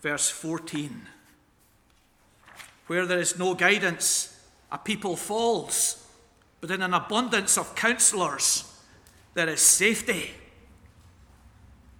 verse 0.00 0.30
14. 0.30 1.02
Where 2.86 3.06
there 3.06 3.20
is 3.20 3.38
no 3.38 3.54
guidance, 3.54 4.40
a 4.70 4.78
people 4.78 5.14
falls, 5.14 6.01
but 6.62 6.70
in 6.70 6.80
an 6.80 6.94
abundance 6.94 7.58
of 7.58 7.74
counselors, 7.74 8.72
there 9.34 9.48
is 9.48 9.60
safety. 9.60 10.30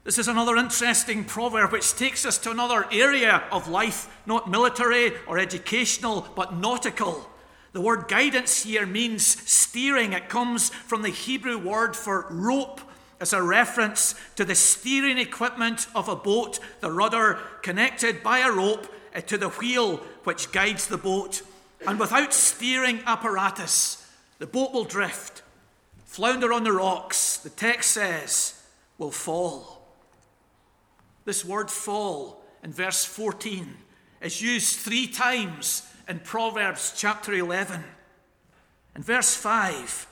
This 0.05 0.19
is 0.19 0.29
another 0.29 0.57
interesting 0.57 1.25
proverb 1.25 1.73
which 1.73 1.97
takes 1.97 2.25
us 2.25 2.39
to 2.39 2.53
another 2.53 2.87
area 2.93 3.43
of 3.51 3.67
life, 3.67 4.09
not 4.25 4.49
military 4.49 5.15
or 5.27 5.39
educational, 5.39 6.29
but 6.37 6.55
nautical. 6.55 7.29
The 7.73 7.81
word 7.81 8.07
guidance 8.07 8.63
here 8.63 8.87
means 8.87 9.27
steering. 9.27 10.13
It 10.13 10.29
comes 10.29 10.69
from 10.71 11.03
the 11.03 11.11
Hebrew 11.11 11.59
word 11.59 11.97
for 11.97 12.29
rope 12.31 12.81
as 13.21 13.33
a 13.33 13.43
reference 13.43 14.15
to 14.37 14.45
the 14.45 14.55
steering 14.55 15.19
equipment 15.19 15.89
of 15.93 16.09
a 16.09 16.15
boat, 16.15 16.61
the 16.79 16.91
rudder 16.91 17.41
connected 17.63 18.23
by 18.23 18.41
a 18.41 18.53
rope 18.53 18.87
uh, 19.13 19.23
to 19.23 19.37
the 19.37 19.49
wheel 19.49 19.97
which 20.23 20.53
guides 20.53 20.87
the 20.87 20.99
boat. 20.99 21.43
And 21.85 21.99
without 21.99 22.33
steering 22.33 23.01
apparatus, 23.07 24.02
the 24.43 24.49
boat 24.49 24.73
will 24.73 24.83
drift, 24.83 25.43
flounder 26.05 26.53
on 26.53 26.65
the 26.65 26.73
rocks, 26.73 27.37
the 27.37 27.49
text 27.49 27.93
says, 27.93 28.61
will 28.99 29.13
fall. 29.13 29.87
This 31.25 31.45
word 31.45 31.71
fall 31.71 32.43
in 32.65 32.73
verse 32.73 33.05
14 33.05 33.77
is 34.21 34.43
used 34.43 34.81
three 34.81 35.07
times 35.07 35.89
in 36.09 36.19
Proverbs 36.19 36.93
chapter 36.97 37.33
11. 37.33 37.85
In 38.97 39.03
verse 39.05 39.33
5, 39.37 40.09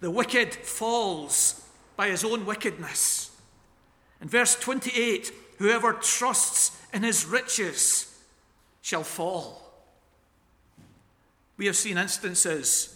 the 0.00 0.10
wicked 0.10 0.54
falls 0.54 1.68
by 1.94 2.08
his 2.08 2.24
own 2.24 2.46
wickedness. 2.46 3.32
In 4.22 4.28
verse 4.28 4.58
28, 4.58 5.30
whoever 5.58 5.92
trusts 5.92 6.74
in 6.94 7.02
his 7.02 7.26
riches 7.26 8.18
shall 8.80 9.04
fall. 9.04 9.60
We 11.58 11.66
have 11.66 11.76
seen 11.76 11.98
instances 11.98 12.93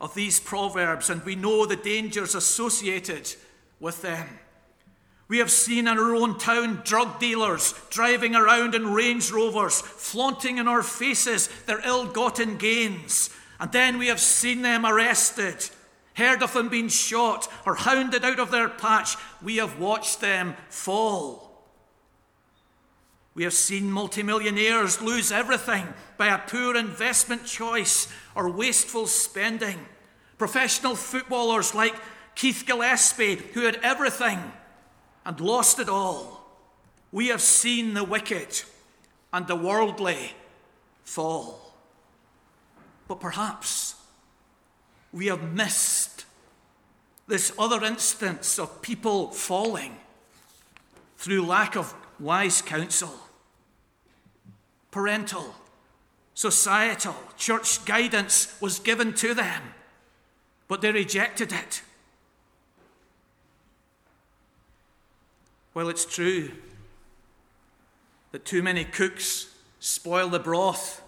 of 0.00 0.14
these 0.14 0.40
proverbs 0.40 1.10
and 1.10 1.24
we 1.24 1.34
know 1.34 1.66
the 1.66 1.76
dangers 1.76 2.34
associated 2.34 3.34
with 3.80 4.02
them. 4.02 4.28
We 5.28 5.38
have 5.38 5.50
seen 5.50 5.88
in 5.88 5.98
our 5.98 6.14
own 6.14 6.38
town 6.38 6.82
drug 6.84 7.18
dealers 7.18 7.74
driving 7.90 8.36
around 8.36 8.74
in 8.74 8.92
Range 8.92 9.30
Rovers, 9.32 9.80
flaunting 9.80 10.58
in 10.58 10.68
our 10.68 10.82
faces 10.82 11.48
their 11.66 11.80
ill 11.84 12.06
gotten 12.06 12.58
gains. 12.58 13.30
And 13.58 13.72
then 13.72 13.98
we 13.98 14.06
have 14.06 14.20
seen 14.20 14.62
them 14.62 14.86
arrested 14.86 15.68
heard 16.16 16.42
of 16.42 16.52
them 16.54 16.68
being 16.68 16.88
shot 16.88 17.48
or 17.64 17.74
hounded 17.74 18.24
out 18.24 18.40
of 18.40 18.50
their 18.50 18.68
patch, 18.68 19.16
we 19.42 19.56
have 19.56 19.78
watched 19.78 20.20
them 20.20 20.56
fall. 20.68 21.42
We 23.34 23.44
have 23.44 23.52
seen 23.52 23.92
multimillionaires 23.92 25.02
lose 25.02 25.30
everything 25.30 25.86
by 26.16 26.28
a 26.28 26.38
poor 26.38 26.74
investment 26.74 27.44
choice 27.44 28.10
or 28.36 28.50
wasteful 28.50 29.06
spending. 29.06 29.78
Professional 30.38 30.94
footballers 30.94 31.74
like 31.74 31.94
Keith 32.36 32.64
Gillespie, 32.66 33.36
who 33.54 33.62
had 33.62 33.80
everything 33.82 34.52
and 35.24 35.40
lost 35.40 35.80
it 35.80 35.88
all. 35.88 36.46
We 37.10 37.28
have 37.28 37.40
seen 37.40 37.94
the 37.94 38.04
wicked 38.04 38.62
and 39.32 39.46
the 39.46 39.56
worldly 39.56 40.34
fall. 41.02 41.72
But 43.08 43.20
perhaps 43.20 43.94
we 45.12 45.26
have 45.26 45.54
missed 45.54 46.26
this 47.26 47.52
other 47.58 47.82
instance 47.84 48.58
of 48.58 48.82
people 48.82 49.30
falling 49.30 49.96
through 51.16 51.46
lack 51.46 51.74
of 51.74 51.94
wise 52.20 52.60
counsel. 52.60 53.14
Parental, 54.90 55.54
societal, 56.36 57.16
church 57.38 57.84
guidance 57.86 58.54
was 58.60 58.78
given 58.78 59.14
to 59.14 59.34
them, 59.34 59.62
but 60.68 60.82
they 60.82 60.92
rejected 60.92 61.50
it. 61.50 61.82
Well, 65.74 65.88
it's 65.88 66.04
true 66.04 66.52
that 68.32 68.44
too 68.44 68.62
many 68.62 68.84
cooks 68.84 69.48
spoil 69.80 70.28
the 70.28 70.38
broth 70.38 71.02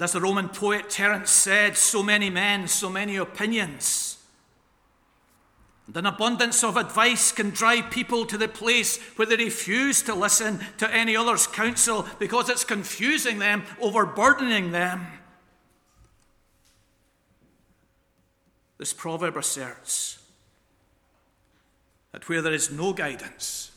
as 0.00 0.12
the 0.12 0.20
Roman 0.20 0.48
poet 0.48 0.90
Terence 0.90 1.30
said, 1.30 1.76
so 1.76 2.02
many 2.02 2.28
men, 2.28 2.66
so 2.66 2.90
many 2.90 3.16
opinions. 3.16 4.13
And 5.86 5.96
an 5.96 6.06
abundance 6.06 6.64
of 6.64 6.76
advice 6.76 7.30
can 7.30 7.50
drive 7.50 7.90
people 7.90 8.24
to 8.26 8.38
the 8.38 8.48
place 8.48 8.98
where 9.16 9.26
they 9.26 9.36
refuse 9.36 10.02
to 10.02 10.14
listen 10.14 10.60
to 10.78 10.92
any 10.92 11.14
other's 11.14 11.46
counsel 11.46 12.06
because 12.18 12.48
it's 12.48 12.64
confusing 12.64 13.38
them, 13.38 13.64
overburdening 13.80 14.72
them. 14.72 15.06
This 18.78 18.92
proverb 18.92 19.36
asserts 19.36 20.18
that 22.12 22.28
where 22.28 22.42
there 22.42 22.52
is 22.52 22.70
no 22.70 22.92
guidance, 22.92 23.70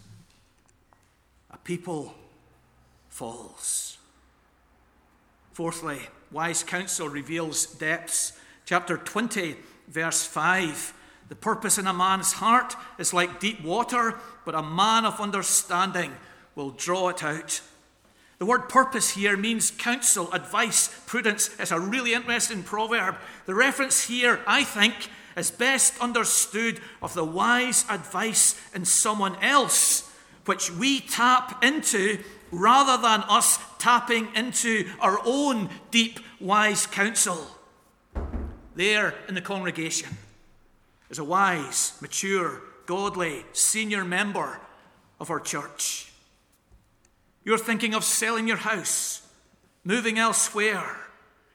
a 1.51 1.57
people 1.57 2.15
falls. 3.09 3.97
Fourthly, 5.53 5.99
wise 6.31 6.63
counsel 6.63 7.09
reveals 7.09 7.65
depths. 7.65 8.33
Chapter 8.65 8.97
20, 8.97 9.55
verse 9.87 10.23
5. 10.25 10.93
The 11.29 11.35
purpose 11.35 11.77
in 11.77 11.87
a 11.87 11.93
man's 11.93 12.33
heart 12.33 12.75
is 12.97 13.13
like 13.13 13.39
deep 13.39 13.63
water, 13.63 14.15
but 14.45 14.55
a 14.55 14.63
man 14.63 15.05
of 15.05 15.19
understanding 15.19 16.13
will 16.55 16.71
draw 16.71 17.09
it 17.09 17.23
out. 17.23 17.61
The 18.39 18.45
word 18.45 18.69
purpose 18.69 19.11
here 19.11 19.35
means 19.35 19.71
counsel, 19.71 20.31
advice, 20.31 20.89
prudence. 21.07 21.49
It's 21.59 21.71
a 21.71 21.79
really 21.79 22.13
interesting 22.13 22.63
proverb. 22.63 23.15
The 23.45 23.55
reference 23.55 24.03
here, 24.03 24.39
I 24.45 24.63
think, 24.63 25.09
is 25.35 25.51
best 25.51 25.99
understood 25.99 26.79
of 27.01 27.13
the 27.13 27.25
wise 27.25 27.83
advice 27.89 28.59
in 28.73 28.85
someone 28.85 29.35
else, 29.43 30.09
which 30.45 30.71
we 30.71 31.01
tap 31.01 31.63
into 31.63 32.19
rather 32.51 33.01
than 33.01 33.23
us 33.27 33.59
tapping 33.79 34.33
into 34.35 34.87
our 34.99 35.19
own 35.25 35.69
deep, 35.91 36.19
wise 36.39 36.85
counsel. 36.85 37.47
There 38.75 39.15
in 39.27 39.33
the 39.33 39.41
congregation 39.41 40.15
is 41.09 41.19
a 41.19 41.23
wise, 41.23 41.97
mature, 42.01 42.61
godly 42.85 43.45
senior 43.53 44.03
member 44.03 44.59
of 45.19 45.29
our 45.29 45.39
church. 45.39 46.11
You're 47.43 47.57
thinking 47.57 47.93
of 47.93 48.03
selling 48.03 48.47
your 48.47 48.57
house, 48.57 49.21
moving 49.83 50.19
elsewhere. 50.19 50.97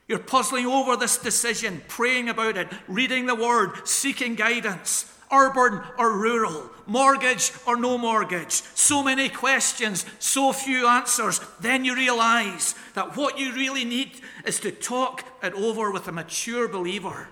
You're 0.09 0.19
puzzling 0.19 0.67
over 0.67 0.97
this 0.97 1.19
decision, 1.19 1.83
praying 1.89 2.29
about 2.29 2.57
it, 2.57 2.69
reading 2.89 3.27
the 3.27 3.35
word, 3.35 3.87
seeking 3.87 4.35
guidance 4.35 5.13
urban 5.33 5.81
or 5.99 6.19
rural, 6.19 6.71
mortgage 6.87 7.53
or 7.67 7.77
no 7.77 7.97
mortgage, 7.97 8.63
so 8.75 9.03
many 9.03 9.29
questions, 9.29 10.05
so 10.19 10.53
few 10.53 10.87
answers, 10.87 11.41
then 11.59 11.85
you 11.85 11.95
realize 11.95 12.75
that 12.95 13.17
what 13.17 13.39
you 13.39 13.53
really 13.55 13.85
need 13.85 14.21
is 14.45 14.61
to 14.61 14.71
talk 14.71 15.25
it 15.43 15.55
over 15.55 15.91
with 15.91 16.07
a 16.07 16.13
mature 16.13 16.69
believer 16.69 17.29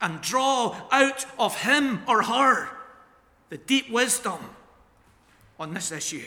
and 0.00 0.20
draw 0.20 0.76
out 0.90 1.24
of 1.38 1.60
him 1.62 2.02
or 2.06 2.22
her 2.22 2.68
the 3.48 3.56
deep 3.56 3.90
wisdom 3.90 4.38
on 5.58 5.72
this 5.72 5.92
issue. 5.92 6.24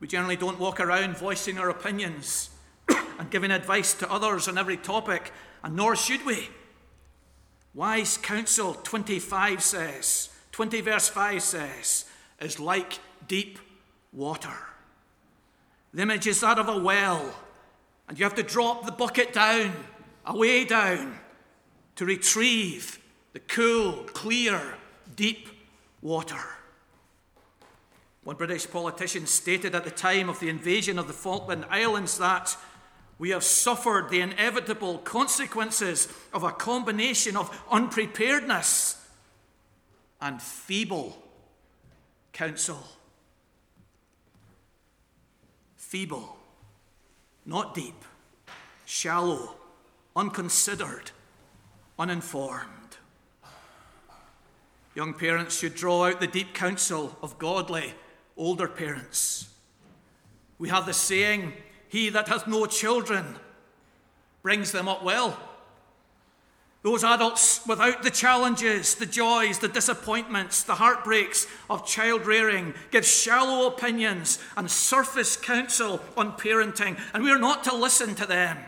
We 0.00 0.08
generally 0.08 0.36
don't 0.36 0.58
walk 0.58 0.80
around 0.80 1.16
voicing 1.16 1.58
our 1.58 1.70
opinions 1.70 2.50
and 2.88 3.30
giving 3.30 3.50
advice 3.50 3.94
to 3.94 4.10
others 4.10 4.48
on 4.48 4.58
every 4.58 4.76
topic, 4.76 5.32
and 5.62 5.76
nor 5.76 5.96
should 5.96 6.26
we. 6.26 6.48
Wise 7.74 8.18
counsel 8.18 8.74
25 8.74 9.62
says, 9.62 10.28
20 10.50 10.80
verse 10.82 11.08
5 11.08 11.42
says, 11.42 12.04
is 12.40 12.60
like 12.60 12.98
deep 13.26 13.58
water. 14.12 14.56
The 15.94 16.02
image 16.02 16.26
is 16.26 16.40
that 16.40 16.58
of 16.58 16.68
a 16.68 16.78
well, 16.78 17.34
and 18.08 18.18
you 18.18 18.24
have 18.24 18.34
to 18.34 18.42
drop 18.42 18.84
the 18.84 18.92
bucket 18.92 19.32
down, 19.32 19.72
away 20.26 20.64
down, 20.64 21.18
to 22.02 22.06
retrieve 22.06 22.98
the 23.32 23.38
cool, 23.38 23.92
clear, 24.06 24.60
deep 25.14 25.46
water. 26.00 26.42
One 28.24 28.34
British 28.34 28.68
politician 28.68 29.24
stated 29.28 29.72
at 29.76 29.84
the 29.84 29.90
time 29.92 30.28
of 30.28 30.40
the 30.40 30.48
invasion 30.48 30.98
of 30.98 31.06
the 31.06 31.12
Falkland 31.12 31.64
Islands 31.70 32.18
that 32.18 32.56
we 33.20 33.30
have 33.30 33.44
suffered 33.44 34.08
the 34.08 34.20
inevitable 34.20 34.98
consequences 34.98 36.08
of 36.34 36.42
a 36.42 36.50
combination 36.50 37.36
of 37.36 37.56
unpreparedness 37.70 39.00
and 40.20 40.42
feeble 40.42 41.16
counsel. 42.32 42.82
Feeble, 45.76 46.36
not 47.46 47.76
deep, 47.76 48.04
shallow, 48.86 49.54
unconsidered, 50.16 51.12
uninformed. 51.98 52.68
Young 54.94 55.14
parents 55.14 55.58
should 55.58 55.74
draw 55.74 56.06
out 56.06 56.20
the 56.20 56.26
deep 56.26 56.54
counsel 56.54 57.16
of 57.22 57.38
godly 57.38 57.94
older 58.36 58.68
parents. 58.68 59.48
We 60.58 60.68
have 60.68 60.86
the 60.86 60.92
saying, 60.92 61.54
He 61.88 62.10
that 62.10 62.28
hath 62.28 62.46
no 62.46 62.66
children 62.66 63.36
brings 64.42 64.72
them 64.72 64.88
up 64.88 65.02
well. 65.02 65.38
Those 66.82 67.04
adults 67.04 67.64
without 67.66 68.02
the 68.02 68.10
challenges, 68.10 68.96
the 68.96 69.06
joys, 69.06 69.60
the 69.60 69.68
disappointments, 69.68 70.64
the 70.64 70.74
heartbreaks 70.74 71.46
of 71.70 71.86
child 71.86 72.26
rearing 72.26 72.74
give 72.90 73.06
shallow 73.06 73.68
opinions 73.68 74.40
and 74.56 74.70
surface 74.70 75.36
counsel 75.36 76.00
on 76.16 76.36
parenting, 76.36 76.98
and 77.14 77.22
we 77.22 77.30
are 77.30 77.38
not 77.38 77.64
to 77.64 77.74
listen 77.74 78.16
to 78.16 78.26
them 78.26 78.58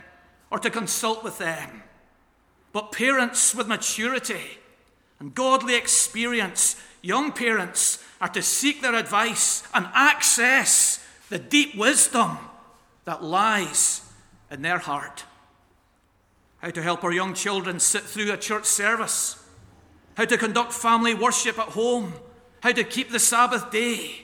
or 0.50 0.60
to 0.60 0.70
consult 0.70 1.24
with 1.24 1.38
them. 1.38 1.83
But 2.74 2.92
parents 2.92 3.54
with 3.54 3.66
maturity 3.66 4.58
and 5.18 5.34
godly 5.34 5.76
experience, 5.76 6.76
young 7.00 7.32
parents, 7.32 8.04
are 8.20 8.28
to 8.28 8.42
seek 8.42 8.82
their 8.82 8.94
advice 8.94 9.62
and 9.72 9.86
access 9.94 11.02
the 11.30 11.38
deep 11.38 11.74
wisdom 11.74 12.36
that 13.06 13.22
lies 13.22 14.02
in 14.50 14.60
their 14.60 14.78
heart 14.78 15.24
how 16.64 16.70
to 16.70 16.82
help 16.82 17.04
our 17.04 17.12
young 17.12 17.34
children 17.34 17.78
sit 17.78 18.00
through 18.04 18.32
a 18.32 18.38
church 18.38 18.64
service, 18.64 19.36
how 20.16 20.24
to 20.24 20.38
conduct 20.38 20.72
family 20.72 21.12
worship 21.12 21.58
at 21.58 21.68
home, 21.68 22.10
how 22.62 22.72
to 22.72 22.82
keep 22.82 23.10
the 23.10 23.18
Sabbath 23.18 23.70
day. 23.70 24.22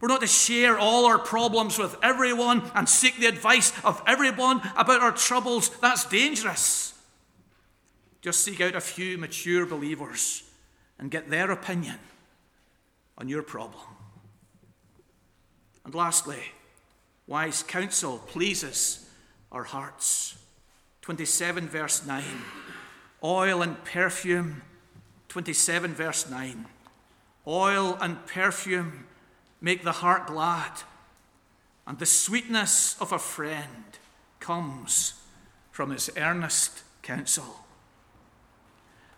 We're 0.00 0.08
not 0.08 0.22
to 0.22 0.26
share 0.26 0.78
all 0.78 1.04
our 1.04 1.18
problems 1.18 1.78
with 1.78 1.94
everyone 2.02 2.62
and 2.74 2.88
seek 2.88 3.18
the 3.18 3.26
advice 3.26 3.70
of 3.84 4.02
everyone 4.06 4.62
about 4.78 5.02
our 5.02 5.12
troubles. 5.12 5.68
That's 5.82 6.06
dangerous. 6.06 6.91
Just 8.22 8.44
seek 8.44 8.60
out 8.60 8.76
a 8.76 8.80
few 8.80 9.18
mature 9.18 9.66
believers 9.66 10.44
and 10.98 11.10
get 11.10 11.28
their 11.28 11.50
opinion 11.50 11.98
on 13.18 13.28
your 13.28 13.42
problem. 13.42 13.82
And 15.84 15.94
lastly, 15.94 16.38
wise 17.26 17.64
counsel 17.64 18.18
pleases 18.18 19.04
our 19.50 19.64
hearts. 19.64 20.38
27, 21.02 21.68
verse 21.68 22.06
9. 22.06 22.22
Oil 23.24 23.60
and 23.62 23.84
perfume, 23.84 24.62
27, 25.28 25.92
verse 25.92 26.30
9. 26.30 26.66
Oil 27.46 27.98
and 28.00 28.24
perfume 28.26 29.06
make 29.60 29.82
the 29.82 29.92
heart 29.92 30.28
glad, 30.28 30.82
and 31.86 31.98
the 31.98 32.06
sweetness 32.06 32.96
of 33.00 33.10
a 33.10 33.18
friend 33.18 33.98
comes 34.38 35.14
from 35.72 35.90
his 35.90 36.10
earnest 36.16 36.82
counsel. 37.02 37.64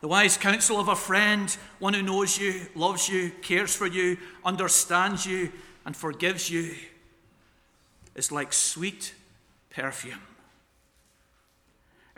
The 0.05 0.09
wise 0.09 0.37
counsel 0.37 0.79
of 0.79 0.89
a 0.89 0.97
friend, 0.97 1.51
one 1.79 1.95
who 1.95 2.03
knows 2.03 2.37
you, 2.37 2.67
loves 2.75 3.09
you, 3.09 3.33
cares 3.41 3.75
for 3.75 3.87
you, 3.87 4.19
understands 4.45 5.25
you, 5.25 5.51
and 5.87 5.97
forgives 5.97 6.51
you, 6.51 6.75
is 8.15 8.31
like 8.31 8.53
sweet 8.53 9.15
perfume. 9.71 10.21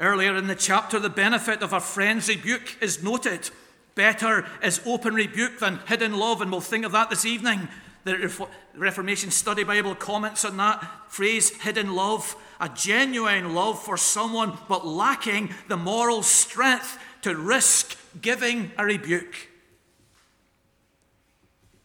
Earlier 0.00 0.34
in 0.34 0.48
the 0.48 0.56
chapter, 0.56 0.98
the 0.98 1.08
benefit 1.08 1.62
of 1.62 1.72
a 1.72 1.78
friend's 1.78 2.28
rebuke 2.28 2.76
is 2.80 3.04
noted. 3.04 3.50
Better 3.94 4.48
is 4.64 4.80
open 4.84 5.14
rebuke 5.14 5.60
than 5.60 5.78
hidden 5.86 6.16
love, 6.18 6.40
and 6.40 6.50
we'll 6.50 6.60
think 6.60 6.84
of 6.84 6.90
that 6.90 7.08
this 7.08 7.24
evening. 7.24 7.68
The 8.02 8.48
Reformation 8.74 9.30
Study 9.30 9.62
Bible 9.62 9.94
comments 9.94 10.44
on 10.44 10.56
that 10.56 10.84
phrase, 11.06 11.50
hidden 11.62 11.94
love, 11.94 12.34
a 12.60 12.68
genuine 12.68 13.54
love 13.54 13.80
for 13.80 13.96
someone, 13.96 14.58
but 14.68 14.84
lacking 14.84 15.54
the 15.68 15.76
moral 15.76 16.24
strength 16.24 16.98
to 17.22 17.34
risk 17.34 17.96
giving 18.20 18.72
a 18.78 18.84
rebuke. 18.84 19.48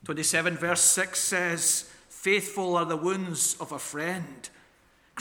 27 0.06 0.58
verse 0.58 0.82
6 0.82 1.20
says, 1.20 1.90
Faithful 2.10 2.76
are 2.76 2.86
the 2.86 2.98
wounds 2.98 3.56
of 3.60 3.72
a 3.72 3.80
friend 3.80 4.50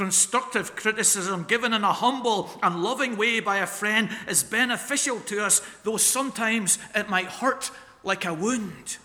Constructive 0.00 0.76
criticism 0.76 1.44
given 1.44 1.74
in 1.74 1.84
a 1.84 1.92
humble 1.92 2.48
and 2.62 2.82
loving 2.82 3.16
way 3.16 3.40
by 3.40 3.58
a 3.58 3.66
friend 3.66 4.08
is 4.28 4.42
beneficial 4.42 5.20
to 5.20 5.44
us, 5.44 5.60
though 5.82 5.96
sometimes 5.96 6.78
it 6.94 7.10
might 7.10 7.26
hurt 7.26 7.70
like 8.04 8.24
a 8.24 8.32
wound. 8.32 8.98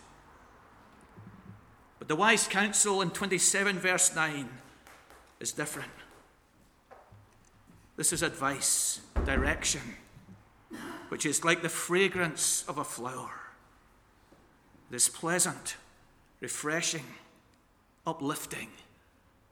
But 1.99 2.07
the 2.07 2.15
wise 2.15 2.47
counsel 2.47 3.01
in 3.01 3.09
27, 3.09 3.79
verse 3.79 4.15
9, 4.15 4.47
is 5.39 5.51
different. 5.51 5.91
This 7.97 8.13
is 8.13 8.21
advice, 8.21 9.01
direction, 9.25 9.81
which 11.09 11.25
is 11.25 11.43
like 11.43 11.61
the 11.61 11.69
fragrance 11.69 12.63
of 12.67 12.77
a 12.77 12.83
flower. 12.83 13.41
It 14.91 14.95
is 14.95 15.09
pleasant, 15.09 15.77
refreshing, 16.41 17.05
uplifting, 18.05 18.69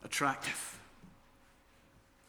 attractive. 0.03 0.79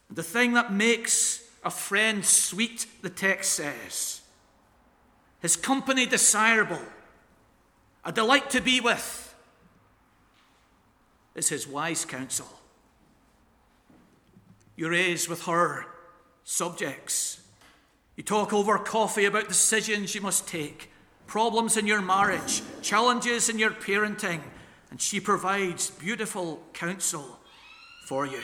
The 0.09 0.23
thing 0.23 0.53
that 0.53 0.71
makes 0.71 1.43
a 1.63 1.71
friend 1.71 2.23
sweet, 2.23 2.85
the 3.01 3.09
text 3.09 3.53
says, 3.53 4.21
his 5.39 5.55
company 5.55 6.05
desirable, 6.05 6.81
a 8.03 8.11
delight 8.11 8.49
to 8.51 8.61
be 8.61 8.79
with, 8.79 9.35
is 11.35 11.49
his 11.49 11.67
wise 11.67 12.05
counsel. 12.05 12.47
You 14.75 14.89
raise 14.89 15.29
with 15.29 15.43
her 15.43 15.85
subjects. 16.43 17.41
You 18.15 18.23
talk 18.23 18.53
over 18.53 18.77
coffee 18.77 19.25
about 19.25 19.47
decisions 19.47 20.15
you 20.15 20.21
must 20.21 20.47
take, 20.47 20.91
problems 21.27 21.75
in 21.77 21.87
your 21.87 22.01
marriage, 22.01 22.61
challenges 22.81 23.49
in 23.49 23.59
your 23.59 23.71
parenting, 23.71 24.41
and 24.89 25.01
she 25.01 25.19
provides 25.19 25.89
beautiful 25.89 26.61
counsel 26.73 27.39
for 28.05 28.25
you. 28.25 28.41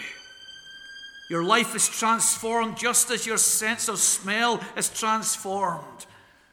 Your 1.29 1.43
life 1.43 1.75
is 1.75 1.87
transformed 1.87 2.75
just 2.75 3.09
as 3.09 3.25
your 3.25 3.37
sense 3.37 3.87
of 3.87 3.99
smell 3.99 4.59
is 4.75 4.89
transformed 4.89 6.05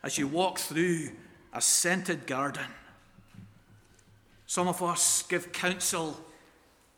as 0.05 0.17
you 0.17 0.29
walk 0.29 0.59
through 0.59 1.09
a 1.53 1.61
scented 1.61 2.27
garden. 2.29 2.67
Some 4.47 4.69
of 4.69 4.81
us 4.83 5.25
give 5.25 5.51
counsel 5.51 6.17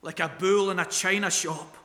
like 0.02 0.20
a 0.20 0.30
bull 0.38 0.70
in 0.70 0.78
a 0.78 0.84
china 0.84 1.30
shop, 1.30 1.76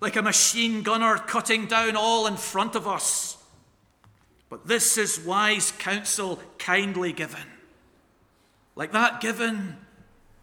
like 0.00 0.16
a 0.16 0.22
machine 0.22 0.82
gunner 0.82 1.18
cutting 1.18 1.66
down 1.66 1.94
all 1.94 2.26
in 2.26 2.36
front 2.36 2.74
of 2.74 2.88
us. 2.88 3.36
But 4.52 4.66
this 4.66 4.98
is 4.98 5.18
wise 5.18 5.70
counsel 5.70 6.38
kindly 6.58 7.14
given, 7.14 7.40
like 8.76 8.92
that 8.92 9.22
given 9.22 9.78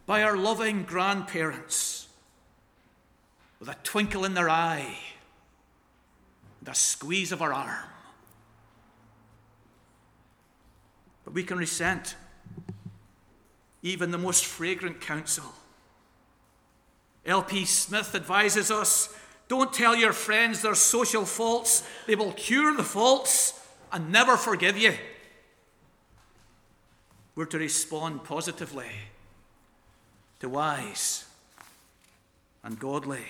by 0.08 0.24
our 0.24 0.36
loving 0.36 0.82
grandparents 0.82 2.08
with 3.60 3.70
a 3.70 3.76
twinkle 3.84 4.26
in 4.26 4.34
their 4.34 4.50
eye 4.50 4.98
and 6.60 6.70
a 6.70 6.74
squeeze 6.74 7.32
of 7.32 7.44
our 7.44 7.54
arm. 7.54 7.86
But 11.24 11.36
we 11.36 11.44
can 11.44 11.60
resent 11.60 12.16
even 13.84 14.10
the 14.10 14.18
most 14.18 14.44
fragrant 14.44 15.02
counsel. 15.02 15.54
L.P. 17.28 17.66
Smith 17.66 18.16
advises 18.16 18.72
us 18.72 19.16
don't 19.48 19.72
tell 19.72 19.96
your 19.96 20.14
friends 20.14 20.64
their 20.64 20.74
social 20.74 21.26
faults, 21.26 21.88
they 22.08 22.16
will 22.16 22.32
cure 22.32 22.76
the 22.76 22.84
faults 22.84 23.59
and 23.92 24.12
never 24.12 24.38
forgive 24.38 24.78
you. 24.78 24.94
We're 27.36 27.46
to 27.46 27.58
respond 27.58 28.24
positively 28.24 28.92
to 30.40 30.50
wise 30.50 31.26
and 32.64 32.80
godly 32.80 33.24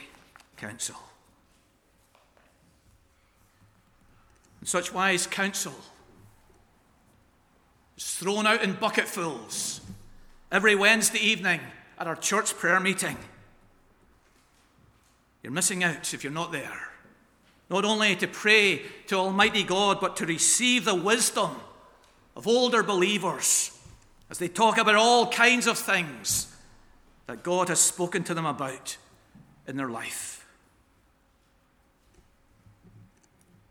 counsel. 0.58 0.96
And 4.60 4.68
such 4.68 4.94
wise 4.94 5.28
counsel 5.28 5.76
is 7.98 8.16
thrown 8.16 8.46
out 8.46 8.64
in 8.64 8.74
bucketfuls 8.74 9.82
every 10.52 10.76
Wednesday 10.76 11.20
evening 11.20 11.62
at 11.98 12.08
our 12.08 12.16
church 12.16 12.56
prayer 12.58 12.80
meeting. 12.80 13.18
You're 15.44 15.54
missing 15.54 15.84
out 15.84 16.14
if 16.14 16.24
you're 16.24 16.34
not 16.34 16.52
there. 16.52 16.89
Not 17.70 17.86
only 17.86 18.16
to 18.16 18.28
pray 18.28 18.82
to 19.08 19.16
Almighty 19.16 19.64
God, 19.64 20.00
but 20.02 20.18
to 20.18 20.26
receive 20.26 20.86
the 20.86 20.96
wisdom 20.96 21.52
of 22.36 22.48
older 22.48 22.82
believers 22.82 23.78
as 24.30 24.38
they 24.40 24.48
talk 24.48 24.78
about 24.78 24.96
all 24.96 25.28
kinds 25.28 25.68
of 25.68 25.78
things 25.78 26.56
that 27.28 27.44
God 27.44 27.70
has 27.70 27.80
spoken 27.80 28.24
to 28.24 28.34
them 28.34 28.46
about 28.46 28.98
in 29.68 29.78
their 29.78 29.90
life. 29.90 30.48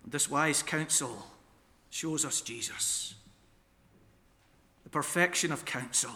This 0.06 0.30
wise 0.30 0.62
counsel 0.62 1.26
shows 1.90 2.24
us 2.24 2.40
Jesus, 2.40 3.14
the 4.84 4.90
perfection 4.90 5.52
of 5.52 5.64
counsel, 5.64 6.12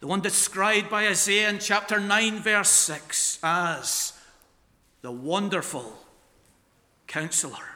the 0.00 0.06
one 0.06 0.20
described 0.20 0.90
by 0.90 1.08
Isaiah 1.08 1.48
in 1.48 1.58
chapter 1.58 1.98
9, 1.98 2.40
verse 2.40 2.68
6 2.70 3.38
as 3.42 4.12
the 5.02 5.10
wonderful 5.10 6.03
counselor. 7.06 7.66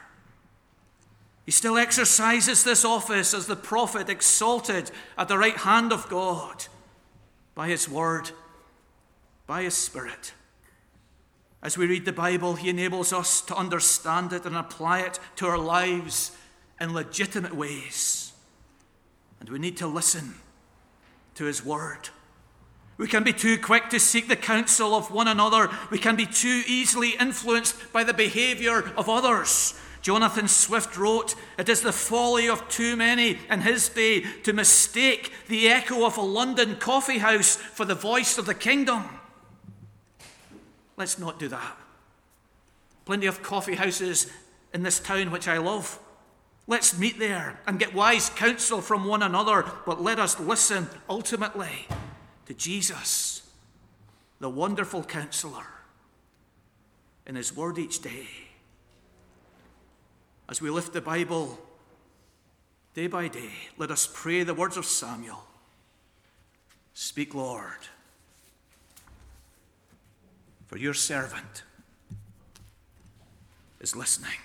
He 1.45 1.51
still 1.51 1.77
exercises 1.77 2.63
this 2.63 2.85
office 2.85 3.33
as 3.33 3.47
the 3.47 3.55
prophet 3.55 4.09
exalted 4.09 4.91
at 5.17 5.27
the 5.27 5.37
right 5.37 5.57
hand 5.57 5.91
of 5.91 6.07
God 6.07 6.65
by 7.55 7.67
his 7.67 7.89
word, 7.89 8.31
by 9.47 9.63
his 9.63 9.73
spirit. 9.73 10.33
As 11.61 11.77
we 11.77 11.87
read 11.87 12.05
the 12.05 12.13
Bible, 12.13 12.55
he 12.55 12.69
enables 12.69 13.11
us 13.11 13.41
to 13.41 13.55
understand 13.55 14.31
it 14.31 14.45
and 14.45 14.55
apply 14.55 14.99
it 14.99 15.19
to 15.37 15.47
our 15.47 15.57
lives 15.57 16.31
in 16.79 16.93
legitimate 16.93 17.55
ways. 17.55 18.31
And 19.39 19.49
we 19.49 19.59
need 19.59 19.77
to 19.77 19.87
listen 19.87 20.35
to 21.35 21.45
his 21.45 21.65
word. 21.65 22.09
We 22.99 23.07
can 23.07 23.23
be 23.23 23.31
too 23.31 23.57
quick 23.57 23.89
to 23.91 23.99
seek 23.99 24.27
the 24.27 24.35
counsel 24.35 24.93
of 24.93 25.09
one 25.09 25.29
another. 25.29 25.69
We 25.89 25.99
can 25.99 26.17
be 26.17 26.25
too 26.25 26.63
easily 26.67 27.11
influenced 27.11 27.93
by 27.93 28.03
the 28.03 28.13
behavior 28.13 28.91
of 28.97 29.07
others. 29.07 29.73
Jonathan 30.01 30.49
Swift 30.49 30.97
wrote, 30.97 31.33
It 31.57 31.69
is 31.69 31.79
the 31.79 31.93
folly 31.93 32.49
of 32.49 32.67
too 32.67 32.97
many 32.97 33.39
in 33.49 33.61
his 33.61 33.87
day 33.87 34.25
to 34.43 34.51
mistake 34.51 35.31
the 35.47 35.69
echo 35.69 36.05
of 36.05 36.17
a 36.17 36.21
London 36.21 36.75
coffee 36.75 37.19
house 37.19 37.55
for 37.55 37.85
the 37.85 37.95
voice 37.95 38.37
of 38.37 38.45
the 38.45 38.53
kingdom. 38.53 39.05
Let's 40.97 41.17
not 41.17 41.39
do 41.39 41.47
that. 41.47 41.77
Plenty 43.05 43.27
of 43.27 43.41
coffee 43.41 43.75
houses 43.75 44.29
in 44.73 44.83
this 44.83 44.99
town 44.99 45.31
which 45.31 45.47
I 45.47 45.57
love. 45.57 45.99
Let's 46.67 46.99
meet 46.99 47.17
there 47.17 47.61
and 47.65 47.79
get 47.79 47.93
wise 47.93 48.29
counsel 48.29 48.81
from 48.81 49.05
one 49.05 49.23
another, 49.23 49.65
but 49.85 50.01
let 50.01 50.19
us 50.19 50.37
listen 50.37 50.89
ultimately 51.09 51.87
to 52.49 52.53
Jesus, 52.53 53.49
the 54.41 54.49
wonderful 54.49 55.03
counselor, 55.03 55.67
in 57.25 57.35
his 57.35 57.55
word 57.55 57.77
each 57.77 58.01
day. 58.01 58.27
As 60.49 60.61
we 60.61 60.69
lift 60.69 60.91
the 60.91 60.99
Bible 60.99 61.57
day 62.93 63.07
by 63.07 63.29
day, 63.29 63.51
let 63.77 63.91
us 63.91 64.09
pray 64.11 64.43
the 64.43 64.53
words 64.53 64.75
of 64.75 64.85
Samuel 64.85 65.45
Speak, 66.93 67.33
Lord 67.33 67.87
for 70.69 70.77
your 70.77 70.93
servant 70.93 71.63
is 73.79 73.95
listening. 73.95 74.37